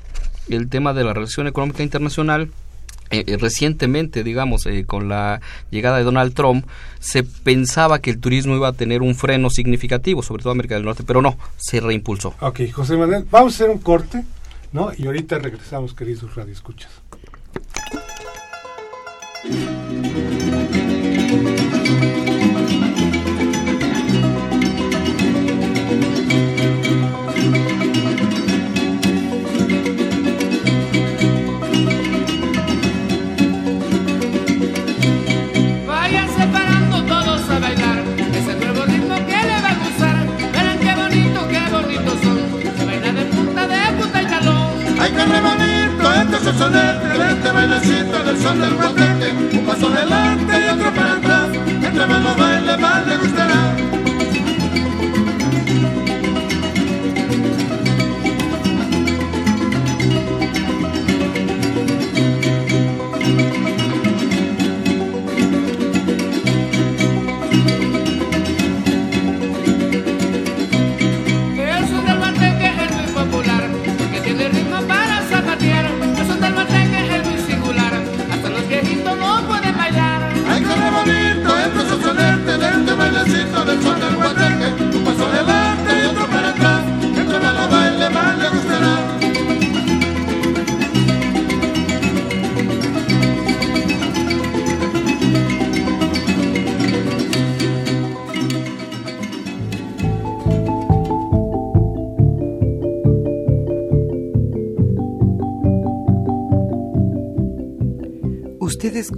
[0.51, 2.51] el tema de la relación económica internacional,
[3.11, 5.40] eh, eh, recientemente, digamos, eh, con la
[5.70, 6.64] llegada de Donald Trump,
[7.01, 10.84] se pensaba que el turismo iba a tener un freno significativo, sobre todo América del
[10.84, 12.34] Norte, pero no, se reimpulsó.
[12.40, 14.24] Ok, José Manuel, vamos a hacer un corte,
[14.72, 14.92] ¿no?
[14.96, 16.90] Y ahorita regresamos, queridos radioescuchas.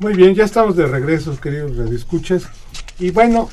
[0.00, 2.44] Muy bien, ya estamos de regreso, queridos radioescuchas.
[2.98, 3.50] Y bueno,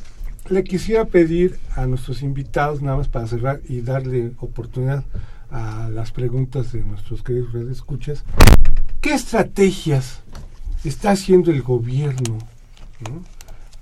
[0.48, 5.04] le quisiera pedir a nuestros invitados, nada más para cerrar y darle oportunidad
[5.52, 8.24] a las preguntas de nuestros queridos radioescuchas,
[9.02, 10.22] ¿qué estrategias
[10.86, 12.38] está haciendo el gobierno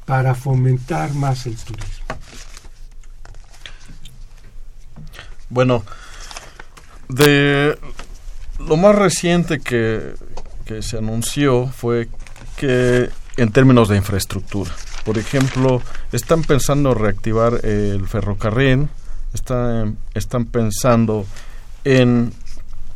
[0.05, 2.05] para fomentar más el turismo?
[5.49, 5.83] Bueno,
[7.09, 7.77] de
[8.57, 10.15] lo más reciente que,
[10.65, 12.09] que se anunció fue
[12.57, 14.71] que en términos de infraestructura,
[15.03, 15.81] por ejemplo,
[16.11, 18.87] están pensando reactivar el ferrocarril,
[19.33, 21.25] están, están pensando
[21.83, 22.31] en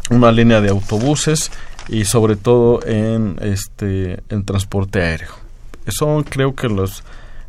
[0.10, 1.51] una línea de autobuses
[1.88, 5.32] y sobre todo en este en transporte aéreo.
[5.88, 7.03] Son creo que los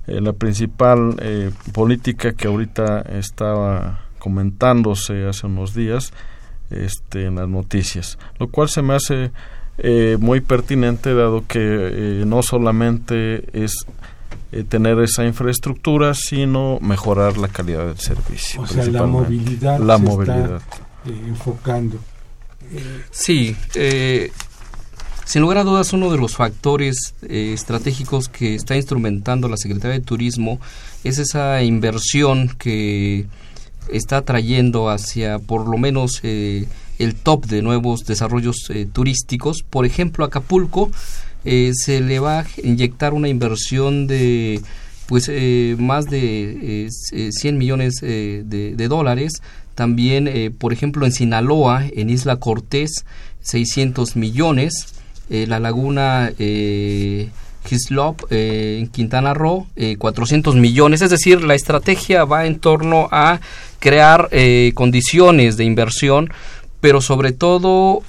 [0.07, 6.13] eh, la principal eh, política que ahorita estaba comentándose hace unos días
[6.71, 9.31] este, en las noticias, lo cual se me hace
[9.83, 13.87] eh, muy pertinente dado que no solamente es
[14.68, 18.62] tener esa infraestructura, sino mejorar la calidad del servicio.
[18.62, 19.78] O sea, la movilidad.
[19.78, 20.61] La movilidad.
[21.05, 21.99] enfocando.
[23.11, 24.31] Sí, eh,
[25.31, 29.99] sin lugar a dudas, uno de los factores eh, estratégicos que está instrumentando la Secretaría
[29.99, 30.59] de Turismo
[31.05, 33.26] es esa inversión que
[33.93, 36.66] está trayendo hacia por lo menos eh,
[37.01, 39.63] el top de nuevos desarrollos eh, turísticos.
[39.69, 40.91] Por ejemplo, Acapulco
[41.43, 44.61] se le va a inyectar una inversión de
[45.07, 45.31] pues
[45.79, 48.43] más de 100 millones de,
[48.77, 49.33] de, dólares.
[49.75, 53.07] También, por ejemplo, en Sinaloa, en Isla Cortés,
[53.43, 54.95] 600 millones.
[55.29, 57.29] Eh, la laguna eh,
[57.71, 61.03] Hislop eh, en Quintana Roo, 400 millones.
[61.03, 63.41] Es decir, la estrategia va en torno a
[63.79, 64.29] crear
[64.75, 66.31] condiciones de inversión,
[66.81, 68.03] pero sobre todo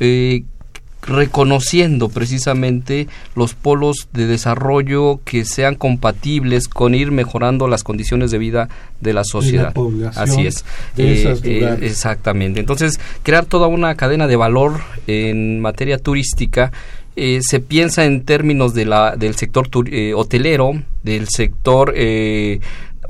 [1.01, 8.38] reconociendo precisamente los polos de desarrollo que sean compatibles con ir mejorando las condiciones de
[8.38, 8.69] vida
[8.99, 9.74] de la sociedad.
[10.15, 10.63] Así es.
[10.97, 12.59] exactamente.
[12.59, 16.72] Entonces, crear toda una cadena de valor en materia turística
[17.15, 22.61] eh, se piensa en términos de la, del sector eh, hotelero, del sector eh,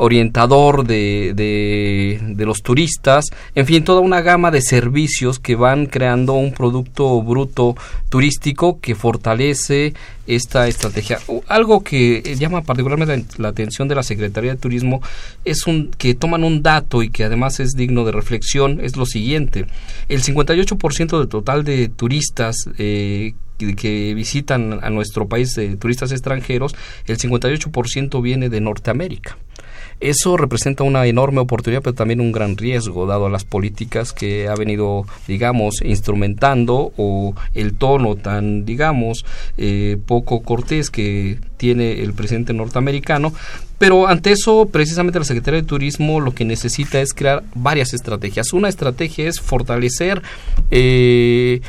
[0.03, 6.33] orientador de, de, los turistas, en fin, toda una gama de servicios que van creando
[6.33, 7.75] un producto bruto
[8.09, 9.93] turístico que fortalece
[10.25, 11.19] esta estrategia.
[11.47, 15.03] Algo que llama particularmente la atención de la Secretaría de Turismo
[15.45, 19.05] es un, que toman un dato y que además es digno de reflexión, es lo
[19.05, 19.67] siguiente,
[20.09, 26.75] el 58% del total de turistas eh, que visitan a nuestro país de turistas extranjeros,
[27.05, 29.37] el 58% viene de Norteamérica.
[30.01, 34.55] Eso representa una enorme oportunidad, pero también un gran riesgo, dado las políticas que ha
[34.55, 39.23] venido, digamos, instrumentando o el tono tan, digamos,
[39.57, 43.31] eh, poco cortés que tiene el presidente norteamericano.
[43.77, 48.53] Pero ante eso, precisamente la Secretaría de Turismo lo que necesita es crear varias estrategias.
[48.53, 50.23] Una estrategia es fortalecer
[50.71, 51.61] eh,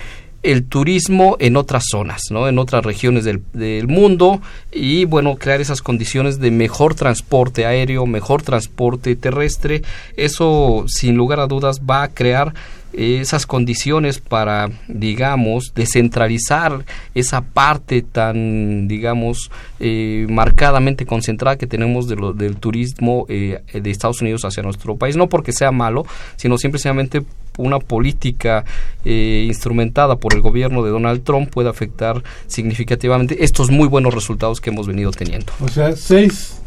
[0.43, 2.49] el turismo en otras zonas, ¿no?
[2.49, 4.41] en otras regiones del, del, mundo
[4.73, 9.83] y bueno, crear esas condiciones de mejor transporte aéreo, mejor transporte terrestre.
[10.17, 12.55] Eso sin lugar a dudas va a crear
[12.93, 16.85] esas condiciones para, digamos, descentralizar
[17.15, 23.91] esa parte tan, digamos, eh, marcadamente concentrada que tenemos de lo, del turismo eh, de
[23.91, 25.17] Estados Unidos hacia nuestro país.
[25.17, 26.05] No porque sea malo,
[26.37, 27.23] sino simplemente
[27.59, 28.65] una política
[29.05, 34.61] eh, instrumentada por el gobierno de Donald Trump puede afectar significativamente estos muy buenos resultados
[34.61, 35.53] que hemos venido teniendo.
[35.61, 36.61] O sea, seis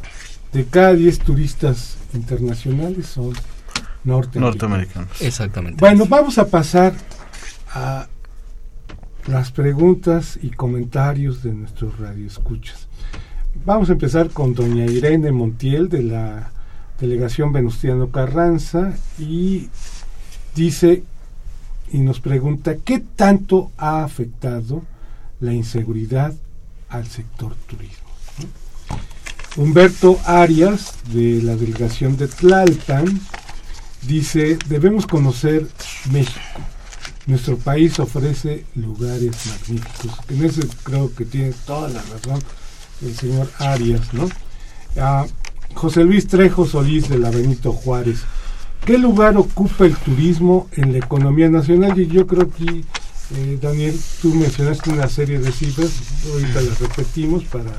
[0.53, 3.33] de cada diez turistas internacionales son
[4.05, 5.21] norteamericanos.
[5.21, 5.79] Exactamente.
[5.79, 6.93] Bueno, vamos a pasar
[7.73, 8.07] a
[9.27, 12.87] las preguntas y comentarios de nuestros radioescuchas.
[13.65, 16.51] Vamos a empezar con doña Irene Montiel de la
[16.99, 19.69] delegación Venustiano Carranza y
[20.53, 21.03] dice
[21.91, 24.83] y nos pregunta qué tanto ha afectado
[25.39, 26.33] la inseguridad
[26.89, 28.05] al sector turismo.
[29.57, 33.21] Humberto Arias de la delegación de Tlalpan
[34.07, 35.67] Dice, debemos conocer
[36.11, 36.39] México.
[37.25, 40.11] Nuestro país ofrece lugares magníficos.
[40.29, 42.39] En eso creo que tiene toda la razón
[43.01, 44.29] el señor Arias, ¿no?
[45.73, 48.19] José Luis Trejo Solís de la Benito Juárez.
[48.85, 51.99] ¿Qué lugar ocupa el turismo en la economía nacional?
[51.99, 52.83] Y yo creo que,
[53.35, 55.91] eh, Daniel, tú mencionaste una serie de cifras,
[56.31, 57.71] ahorita las repetimos para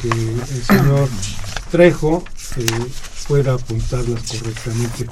[0.00, 1.08] que el señor
[1.70, 2.24] Trejo
[2.56, 2.66] eh,
[3.28, 5.06] pueda apuntarlas correctamente.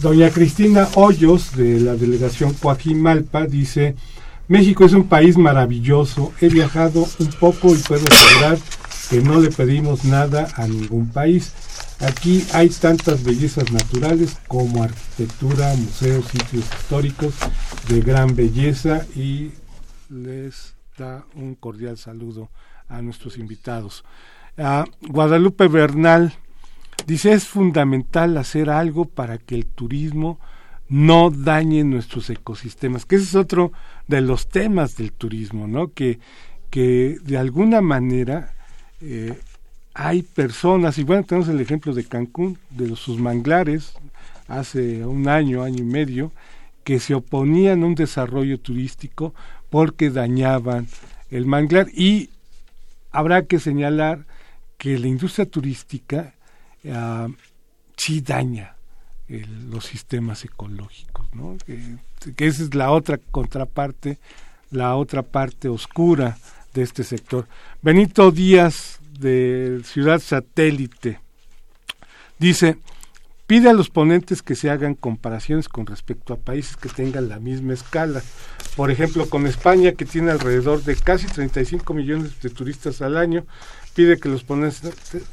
[0.00, 3.94] Doña Cristina Hoyos, de la delegación Coajimalpa, dice,
[4.48, 8.58] México es un país maravilloso, he viajado un poco y puedo asegurar
[9.08, 11.52] que no le pedimos nada a ningún país.
[12.00, 17.34] Aquí hay tantas bellezas naturales como arquitectura, museos, sitios históricos
[17.88, 19.52] de gran belleza y
[20.10, 22.50] les da un cordial saludo
[22.88, 24.04] a nuestros invitados.
[24.58, 26.34] A Guadalupe Bernal
[27.06, 30.38] Dice, es fundamental hacer algo para que el turismo
[30.88, 33.72] no dañen nuestros ecosistemas, que ese es otro
[34.06, 35.92] de los temas del turismo, ¿no?
[35.92, 36.20] Que,
[36.70, 38.54] que de alguna manera
[39.00, 39.38] eh,
[39.94, 43.94] hay personas, y bueno, tenemos el ejemplo de Cancún, de los, sus manglares,
[44.48, 46.32] hace un año, año y medio,
[46.84, 49.34] que se oponían a un desarrollo turístico
[49.70, 50.86] porque dañaban
[51.30, 52.30] el manglar y
[53.10, 54.24] habrá que señalar
[54.78, 56.34] que la industria turística
[56.86, 57.32] uh,
[57.96, 58.76] sí daña
[59.28, 61.56] los sistemas ecológicos, ¿no?
[61.66, 61.80] Que,
[62.36, 64.18] que, esa es la otra contraparte,
[64.70, 66.38] la otra parte oscura
[66.74, 67.48] de este sector.
[67.82, 71.20] Benito Díaz de Ciudad Satélite
[72.38, 72.78] dice,
[73.46, 77.38] pide a los ponentes que se hagan comparaciones con respecto a países que tengan la
[77.38, 78.22] misma escala.
[78.76, 83.44] Por ejemplo, con España, que tiene alrededor de casi 35 millones de turistas al año,
[83.96, 84.82] pide que los ponentes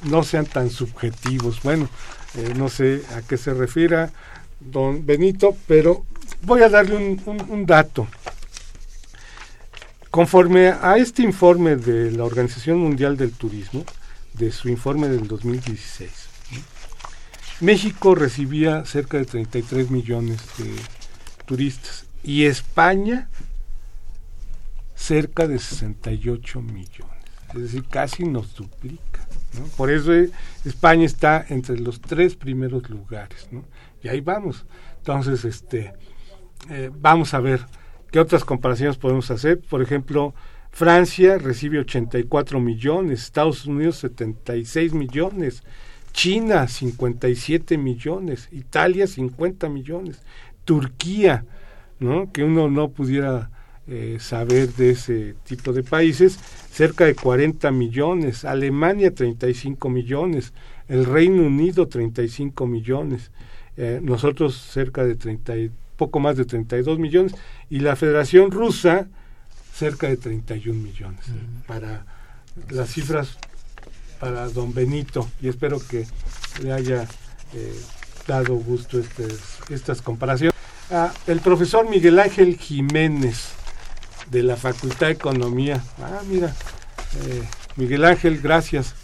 [0.04, 1.62] no sean tan subjetivos.
[1.62, 1.90] Bueno,
[2.36, 4.12] eh, no sé a qué se refiera
[4.60, 6.06] don Benito, pero
[6.42, 8.08] voy a darle un, un, un dato.
[10.10, 13.84] Conforme a este informe de la Organización Mundial del Turismo,
[14.34, 16.10] de su informe del 2016,
[17.60, 20.74] México recibía cerca de 33 millones de
[21.46, 23.28] turistas y España
[24.96, 27.13] cerca de 68 millones.
[27.56, 29.28] Es decir, casi nos duplica.
[29.78, 30.12] Por eso
[30.66, 33.48] España está entre los tres primeros lugares.
[34.02, 34.66] Y ahí vamos.
[34.98, 35.94] Entonces, este,
[36.70, 37.62] eh, vamos a ver
[38.12, 39.60] qué otras comparaciones podemos hacer.
[39.60, 40.34] Por ejemplo,
[40.72, 45.64] Francia recibe 84 millones, Estados Unidos 76 millones,
[46.14, 50.22] China 57 millones, Italia 50 millones,
[50.66, 51.46] Turquía,
[52.34, 53.52] que uno no pudiera
[53.88, 56.40] eh, saber de ese tipo de países,
[56.72, 60.54] cerca de 40 millones, Alemania 35 millones,
[60.88, 63.32] el Reino Unido 35 millones,
[63.76, 65.54] eh, nosotros cerca de 30,
[65.98, 67.36] poco más de 32 millones,
[67.70, 69.08] y la Federación Rusa
[69.74, 71.26] cerca de 31 millones.
[71.68, 72.06] Para
[72.70, 73.38] las cifras
[74.20, 76.06] para don Benito y espero que
[76.62, 77.04] le haya
[77.54, 77.82] eh,
[78.26, 79.28] dado gusto este,
[79.70, 80.56] estas comparaciones.
[80.90, 83.63] Ah, el profesor Miguel Ángel Jiménez
[84.34, 85.82] de la Facultad de Economía.
[86.00, 86.48] Ah, mira,
[87.28, 87.44] eh,
[87.78, 88.96] Miguel Ángel, gracias.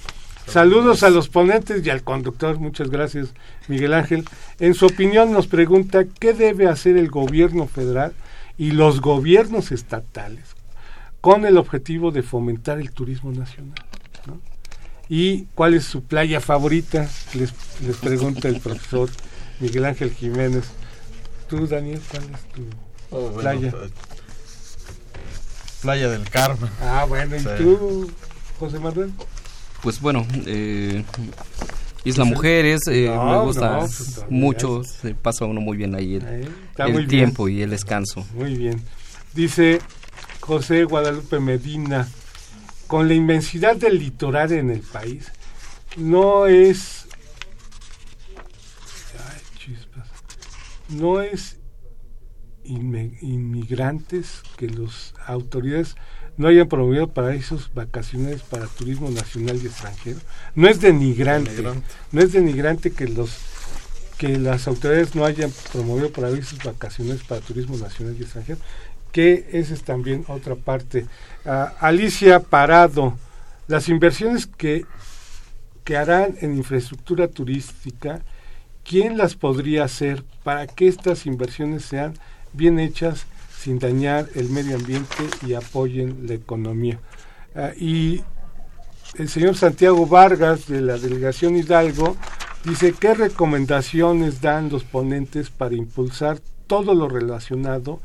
[0.48, 3.30] Saludos a los ponentes y al conductor, muchas gracias
[3.68, 4.26] Miguel Ángel.
[4.60, 8.14] En su opinión nos pregunta qué debe hacer el gobierno federal
[8.58, 10.56] y los gobiernos estatales
[11.22, 13.76] con el objetivo de fomentar el turismo nacional.
[14.26, 14.40] ¿no?
[15.08, 17.08] ¿Y cuál es su playa favorita?
[17.36, 17.54] Les,
[17.86, 19.10] les pregunta el profesor
[19.60, 20.66] Miguel Ángel Jiménez.
[21.48, 22.62] ¿Tú, Daniel, cuál es tu
[23.12, 23.72] oh, bueno, playa?
[23.72, 23.92] Pues,
[25.82, 26.70] playa del Carmen.
[26.82, 27.48] Ah, bueno, ¿y sí.
[27.58, 28.12] tú,
[28.60, 29.12] José Manuel?
[29.82, 31.04] Pues bueno, eh,
[32.04, 36.16] Isla Mujeres, eh, no, me gusta no, pues, mucho, se pasa uno muy bien ahí
[36.16, 37.60] el, eh, el tiempo bien.
[37.60, 38.26] y el descanso.
[38.34, 38.84] Muy bien.
[39.34, 39.80] Dice
[40.42, 42.08] José Guadalupe Medina,
[42.88, 45.32] con la inmensidad del litoral en el país,
[45.96, 47.06] no es...
[49.18, 50.08] Ay, chispas,
[50.90, 51.59] no es
[52.70, 55.96] inmigrantes que las autoridades
[56.38, 60.20] no hayan promovido paraísos vacacionales para turismo nacional y extranjero.
[60.56, 61.88] No es denigrante, denigrante.
[62.12, 63.38] no es denigrante que los
[64.18, 68.60] que las autoridades no hayan promovido paraísos vacacionales para turismo nacional y extranjero
[69.12, 71.06] que esa es también otra parte.
[71.46, 73.18] Uh, Alicia Parado,
[73.68, 74.86] las inversiones que,
[75.84, 78.22] que harán en infraestructura turística,
[78.84, 82.14] ¿quién las podría hacer para que estas inversiones sean
[82.54, 83.26] bien hechas
[83.58, 87.00] sin dañar el medio ambiente y apoyen la economía?
[87.56, 88.24] Uh, y
[89.18, 92.16] el señor Santiago Vargas de la delegación Hidalgo
[92.64, 98.00] dice qué recomendaciones dan los ponentes para impulsar todo lo relacionado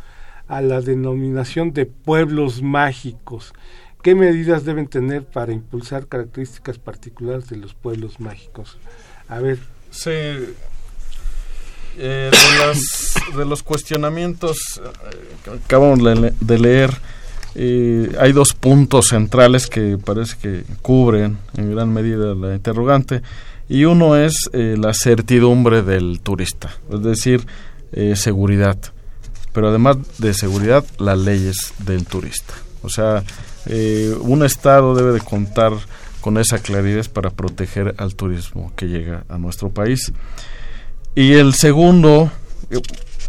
[0.48, 3.52] a la denominación de pueblos mágicos.
[4.02, 8.78] ¿Qué medidas deben tener para impulsar características particulares de los pueblos mágicos?
[9.28, 9.58] A ver.
[9.90, 10.10] Sí.
[11.96, 14.90] Eh, de, las, de, los cuestionamientos eh,
[15.44, 16.00] que acabamos
[16.40, 16.90] de leer,
[17.54, 23.22] eh, hay dos puntos centrales que parece que cubren en gran medida la interrogante.
[23.68, 27.46] Y uno es eh, la certidumbre del turista, es decir,
[28.14, 28.76] seguridad
[29.52, 32.54] pero además de seguridad, las leyes del turista.
[32.82, 33.22] O sea,
[34.20, 35.72] un Estado debe de contar
[36.20, 40.12] con esa claridad para proteger al turismo que llega a nuestro país.
[41.14, 42.30] Y el segundo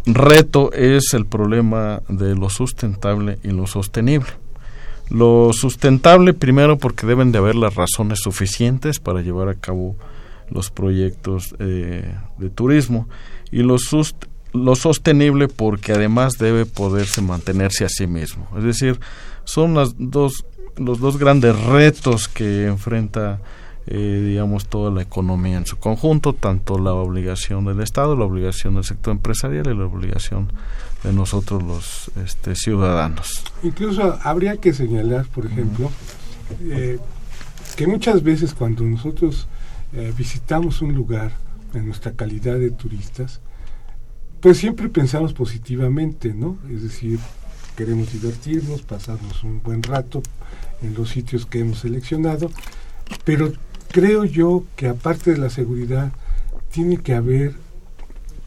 [0.06, 4.30] reto es el problema de lo sustentable y lo sostenible.
[5.08, 9.96] Lo sustentable primero porque deben de haber las razones suficientes para llevar a cabo
[10.50, 13.08] los proyectos eh, de turismo
[13.50, 14.16] y lo sust
[14.52, 18.48] lo sostenible porque además debe poderse mantenerse a sí mismo.
[18.56, 18.98] Es decir,
[19.44, 23.40] son las dos, los dos grandes retos que enfrenta
[23.86, 28.74] eh, digamos, toda la economía en su conjunto, tanto la obligación del Estado, la obligación
[28.74, 30.52] del sector empresarial y la obligación
[31.04, 33.44] de nosotros los este, ciudadanos.
[33.62, 35.90] Incluso habría que señalar, por ejemplo,
[36.64, 36.98] eh,
[37.76, 39.46] que muchas veces cuando nosotros
[39.92, 41.32] eh, visitamos un lugar
[41.74, 43.40] en nuestra calidad de turistas,
[44.40, 46.58] pues siempre pensamos positivamente, ¿no?
[46.70, 47.18] Es decir,
[47.76, 50.22] queremos divertirnos, pasarnos un buen rato
[50.82, 52.50] en los sitios que hemos seleccionado,
[53.24, 53.52] pero
[53.90, 56.12] creo yo que aparte de la seguridad,
[56.70, 57.54] tiene que haber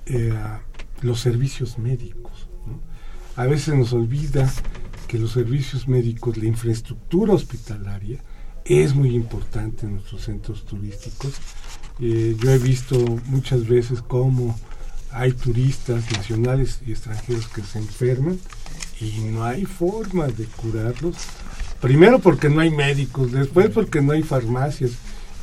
[0.05, 0.33] eh,
[1.01, 2.47] los servicios médicos.
[3.35, 4.51] A veces nos olvida
[5.07, 8.19] que los servicios médicos, la infraestructura hospitalaria,
[8.65, 11.33] es muy importante en nuestros centros turísticos.
[11.99, 14.57] Eh, yo he visto muchas veces cómo
[15.11, 18.39] hay turistas nacionales y extranjeros que se enferman
[19.01, 21.15] y no hay forma de curarlos.
[21.81, 24.91] Primero porque no hay médicos, después porque no hay farmacias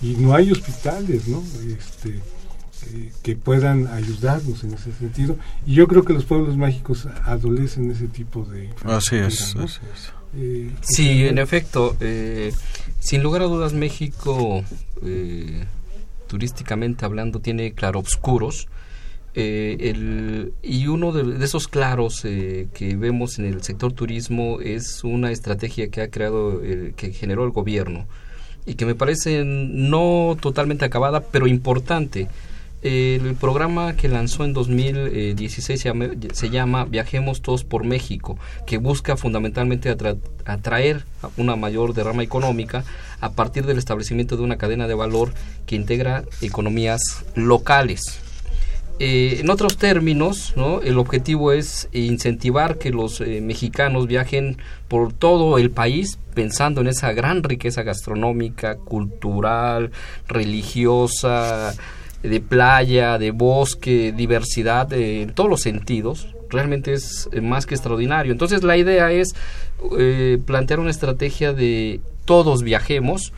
[0.02, 1.42] y no hay hospitales, ¿no?
[1.66, 2.20] Este,
[2.92, 5.36] eh, que puedan ayudarnos en ese sentido.
[5.66, 8.70] Y yo creo que los pueblos mágicos adolecen ese tipo de...
[8.84, 9.56] Así es,
[10.36, 11.96] eh, sí, en efecto.
[12.00, 12.52] Eh,
[12.98, 14.62] sin lugar a dudas, México,
[16.26, 18.68] turísticamente hablando, tiene claroscuros.
[19.32, 25.88] El, y uno de, esos claros que vemos en el sector turismo es una estrategia
[25.88, 26.60] que ha creado,
[26.96, 28.06] que generó el gobierno
[28.66, 32.28] y que me parece no totalmente acabada, pero importante.
[32.82, 35.92] El programa que lanzó en 2016
[36.32, 39.88] se llama, Viajemos Todos por México, que busca fundamentalmente
[40.44, 41.04] atraer
[41.36, 42.84] una mayor derrama económica
[43.20, 45.32] a partir del establecimiento de una cadena de valor
[45.64, 47.00] que integra economías
[47.34, 48.20] locales.
[48.98, 50.80] Eh, en otros términos, ¿no?
[50.80, 54.56] el objetivo es incentivar que los eh, mexicanos viajen
[54.88, 59.90] por todo el país pensando en esa gran riqueza gastronómica, cultural,
[60.28, 61.74] religiosa,
[62.22, 66.34] de playa, de bosque, diversidad, en todos los sentidos.
[66.48, 68.32] Realmente es eh, más que extraordinario.
[68.32, 69.34] Entonces la idea es
[70.46, 73.34] plantear una estrategia de todos viajemos,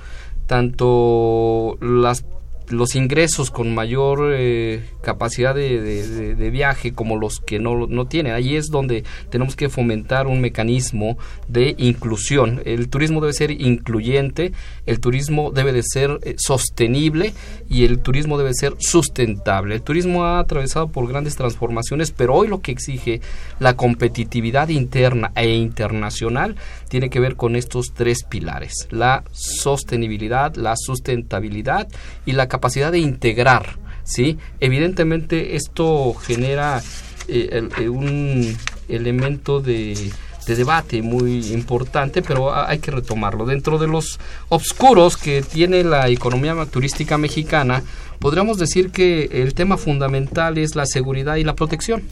[0.46, 2.24] tanto las
[2.70, 8.32] los ingresos con mayor eh, capacidad de, viaje como los que no, no tienen.
[8.32, 12.62] Ahí es donde tenemos que fomentar un mecanismo de inclusión.
[12.64, 14.52] El turismo debe ser incluyente,
[14.86, 17.32] el turismo debe de ser eh, sostenible
[17.68, 19.74] y el turismo debe ser sustentable.
[19.76, 23.20] El turismo ha atravesado por grandes transformaciones, pero hoy lo que exige
[23.60, 26.56] la competitividad interna e internacional
[26.88, 31.88] tiene que ver con estos tres pilares, la sostenibilidad, la sustentabilidad
[32.24, 32.57] y la capacidad
[32.90, 33.78] de integrar.
[34.04, 34.38] ¿sí?
[34.60, 36.82] Evidentemente esto genera
[37.28, 38.56] eh, eh, un
[38.88, 40.10] elemento de,
[40.46, 43.44] de debate muy importante, pero hay que retomarlo.
[43.44, 47.82] Dentro de los obscuros que tiene la economía turística mexicana,
[48.18, 52.02] podríamos decir que el tema fundamental es la seguridad y la protección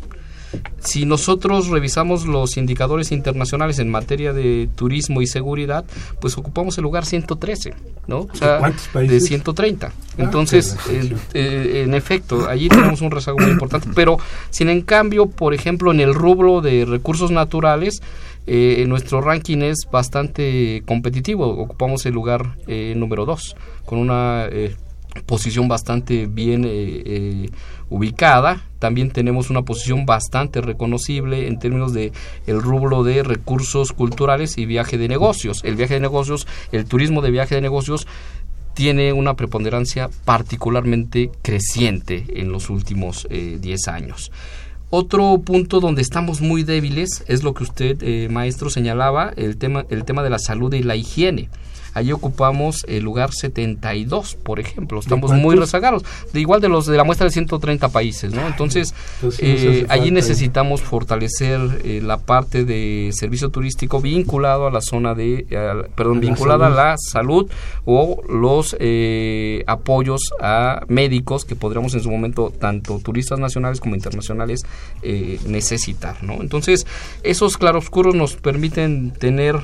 [0.80, 5.84] si nosotros revisamos los indicadores internacionales en materia de turismo y seguridad,
[6.20, 7.74] pues ocupamos el lugar 113,
[8.06, 8.20] ¿no?
[8.20, 8.60] O sea,
[8.94, 9.86] de 130.
[9.88, 10.76] Ah, Entonces,
[11.34, 14.18] eh, en efecto, allí tenemos un rezago muy importante, pero
[14.50, 18.00] sin en cambio, por ejemplo, en el rubro de recursos naturales,
[18.46, 24.48] eh, nuestro ranking es bastante competitivo, ocupamos el lugar eh, número 2, con una
[25.26, 26.64] posición bastante bien
[27.88, 28.62] ubicada.
[28.86, 32.12] También tenemos una posición bastante reconocible en términos de
[32.46, 35.60] el rubro de recursos culturales y viaje de negocios.
[35.64, 38.06] El viaje de negocios, el turismo de viaje de negocios
[38.74, 44.30] tiene una preponderancia particularmente creciente en los últimos 10 eh, años.
[44.90, 49.84] Otro punto donde estamos muy débiles es lo que usted, eh, maestro, señalaba, el tema,
[49.90, 51.48] el tema de la salud y la higiene.
[51.96, 55.00] Allí ocupamos el lugar 72, por ejemplo.
[55.00, 56.04] Estamos muy rezagados.
[56.30, 58.46] De igual de los de la muestra de 130 países, ¿no?
[58.46, 58.94] Entonces,
[59.38, 65.46] eh, allí necesitamos fortalecer eh, la parte de servicio turístico vinculado a la zona de,
[65.94, 67.50] perdón, vinculada a la salud
[67.86, 73.94] o los eh, apoyos a médicos que podríamos en su momento, tanto turistas nacionales como
[73.94, 74.66] internacionales,
[75.46, 76.42] necesitar, ¿no?
[76.42, 76.86] Entonces,
[77.22, 79.56] esos claroscuros nos permiten tener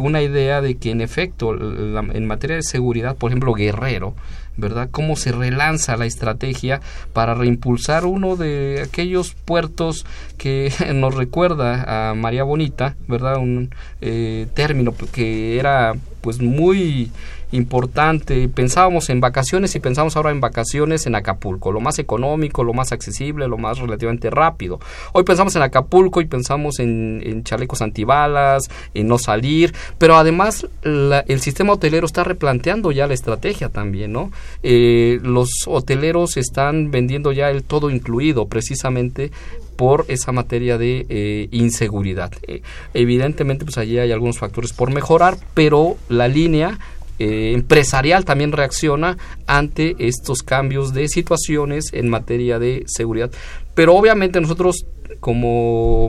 [0.00, 4.14] una idea de que en efecto en materia de seguridad, por ejemplo, Guerrero,
[4.56, 4.88] ¿verdad?
[4.90, 6.80] Cómo se relanza la estrategia
[7.12, 10.04] para reimpulsar uno de aquellos puertos
[10.36, 13.38] que nos recuerda a María Bonita, ¿verdad?
[13.38, 17.10] Un eh, término que era pues muy
[17.52, 18.48] importante.
[18.48, 22.92] Pensábamos en vacaciones y pensamos ahora en vacaciones en Acapulco, lo más económico, lo más
[22.92, 24.80] accesible, lo más relativamente rápido.
[25.12, 31.40] Hoy pensamos en Acapulco y pensamos en, chalecos antibalas, en no salir, pero además el
[31.40, 34.30] sistema hotelero está replanteando ya la estrategia también, ¿no?
[34.62, 39.30] Eh, los hoteleros están vendiendo ya el todo incluido, precisamente
[39.78, 42.32] por esa materia de eh, inseguridad.
[42.42, 42.62] Eh,
[42.94, 46.80] evidentemente, pues allí hay algunos factores por mejorar, pero la línea
[47.18, 53.30] eh, empresarial también reacciona ante estos cambios de situaciones en materia de seguridad.
[53.74, 54.86] Pero obviamente nosotros
[55.20, 56.08] como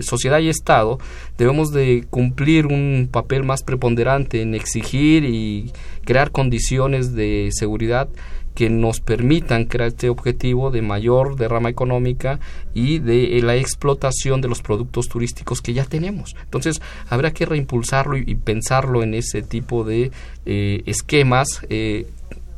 [0.00, 0.98] sociedad y Estado
[1.36, 5.72] debemos de cumplir un papel más preponderante en exigir y
[6.04, 8.08] crear condiciones de seguridad
[8.54, 12.40] que nos permitan crear este objetivo de mayor derrama económica
[12.74, 16.34] y de eh, la explotación de los productos turísticos que ya tenemos.
[16.44, 20.10] Entonces, habrá que reimpulsarlo y, pensarlo en ese tipo de
[20.46, 21.62] eh, esquemas.
[21.68, 22.06] Eh,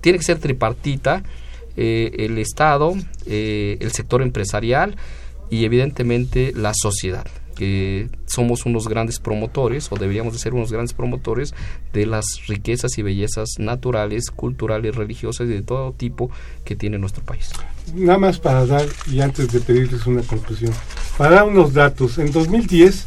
[0.00, 1.22] tiene que ser tripartita,
[1.76, 2.94] el Estado,
[3.26, 4.96] el sector empresarial
[5.50, 10.92] y evidentemente la sociedad que somos unos grandes promotores o deberíamos de ser unos grandes
[10.92, 11.54] promotores
[11.92, 16.30] de las riquezas y bellezas naturales, culturales, religiosas y de todo tipo
[16.64, 17.50] que tiene nuestro país.
[17.94, 20.72] Nada más para dar, y antes de pedirles una conclusión,
[21.16, 23.06] para dar unos datos, en 2010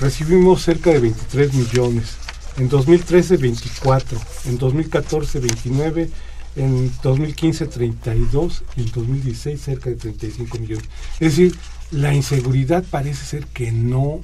[0.00, 2.16] recibimos cerca de 23 millones,
[2.56, 6.10] en 2013 24, en 2014 29,
[6.56, 10.84] en 2015 32 y en 2016 cerca de 35 millones.
[11.14, 11.54] Es decir,
[11.94, 14.20] la inseguridad parece ser que no,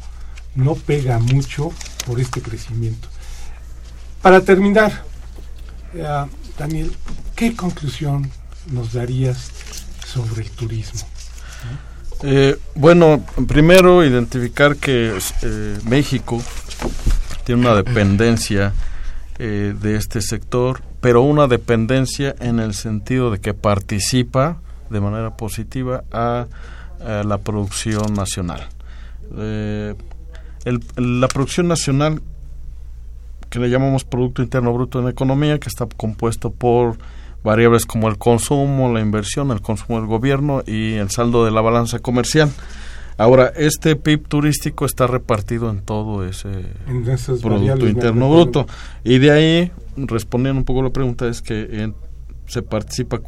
[0.54, 1.72] no pega mucho
[2.06, 3.08] por este crecimiento.
[4.22, 5.04] Para terminar,
[5.94, 6.26] eh,
[6.58, 6.92] Daniel,
[7.36, 8.30] ¿qué conclusión
[8.72, 9.50] nos darías
[10.04, 11.00] sobre el turismo?
[12.22, 16.42] Eh, bueno, primero identificar que eh, México
[17.44, 18.74] tiene una dependencia
[19.38, 24.60] de este sector, pero una dependencia en el sentido de que participa
[24.90, 26.46] de manera positiva a
[27.00, 28.68] la producción nacional.
[29.36, 29.94] Eh,
[30.96, 32.20] la producción nacional,
[33.48, 36.98] que le llamamos Producto Interno Bruto en Economía, que está compuesto por
[37.42, 41.60] variables como el consumo, la inversión, el consumo del gobierno y el saldo de la
[41.60, 42.50] balanza comercial.
[43.16, 46.48] Ahora, este PIB turístico está repartido en todo ese
[47.42, 48.66] Producto Interno Bruto.
[49.04, 51.92] Y de ahí, respondiendo un poco a la pregunta, es que
[52.46, 53.20] se participa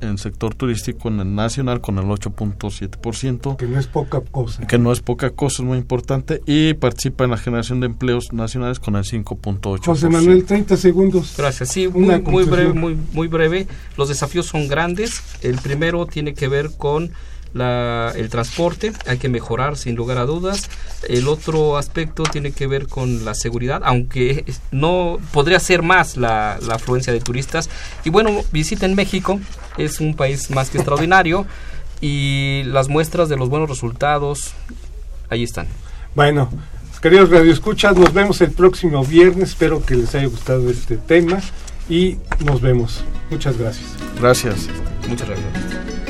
[0.00, 3.56] en sector turístico en el nacional con el 8.7%.
[3.56, 4.66] Que no es poca cosa.
[4.66, 6.42] Que no es poca cosa, es muy importante.
[6.46, 9.84] Y participa en la generación de empleos nacionales con el 5.8%.
[9.84, 11.34] José Manuel, 30 segundos.
[11.36, 11.70] Gracias.
[11.70, 13.66] Sí, muy, muy, breve, muy, muy breve.
[13.96, 15.22] Los desafíos son grandes.
[15.42, 17.12] El primero tiene que ver con
[17.52, 20.68] la, el transporte, hay que mejorar sin lugar a dudas.
[21.08, 26.58] El otro aspecto tiene que ver con la seguridad, aunque no podría ser más la,
[26.62, 27.68] la afluencia de turistas.
[28.04, 29.40] Y bueno, visiten México,
[29.78, 31.46] es un país más que extraordinario
[32.00, 34.52] y las muestras de los buenos resultados
[35.28, 35.66] ahí están.
[36.14, 36.50] Bueno,
[37.00, 39.50] queridos radioescuchas, nos vemos el próximo viernes.
[39.50, 41.40] Espero que les haya gustado este tema
[41.88, 43.04] y nos vemos.
[43.30, 43.86] Muchas gracias.
[44.18, 44.68] Gracias.
[45.08, 46.09] Muchas gracias.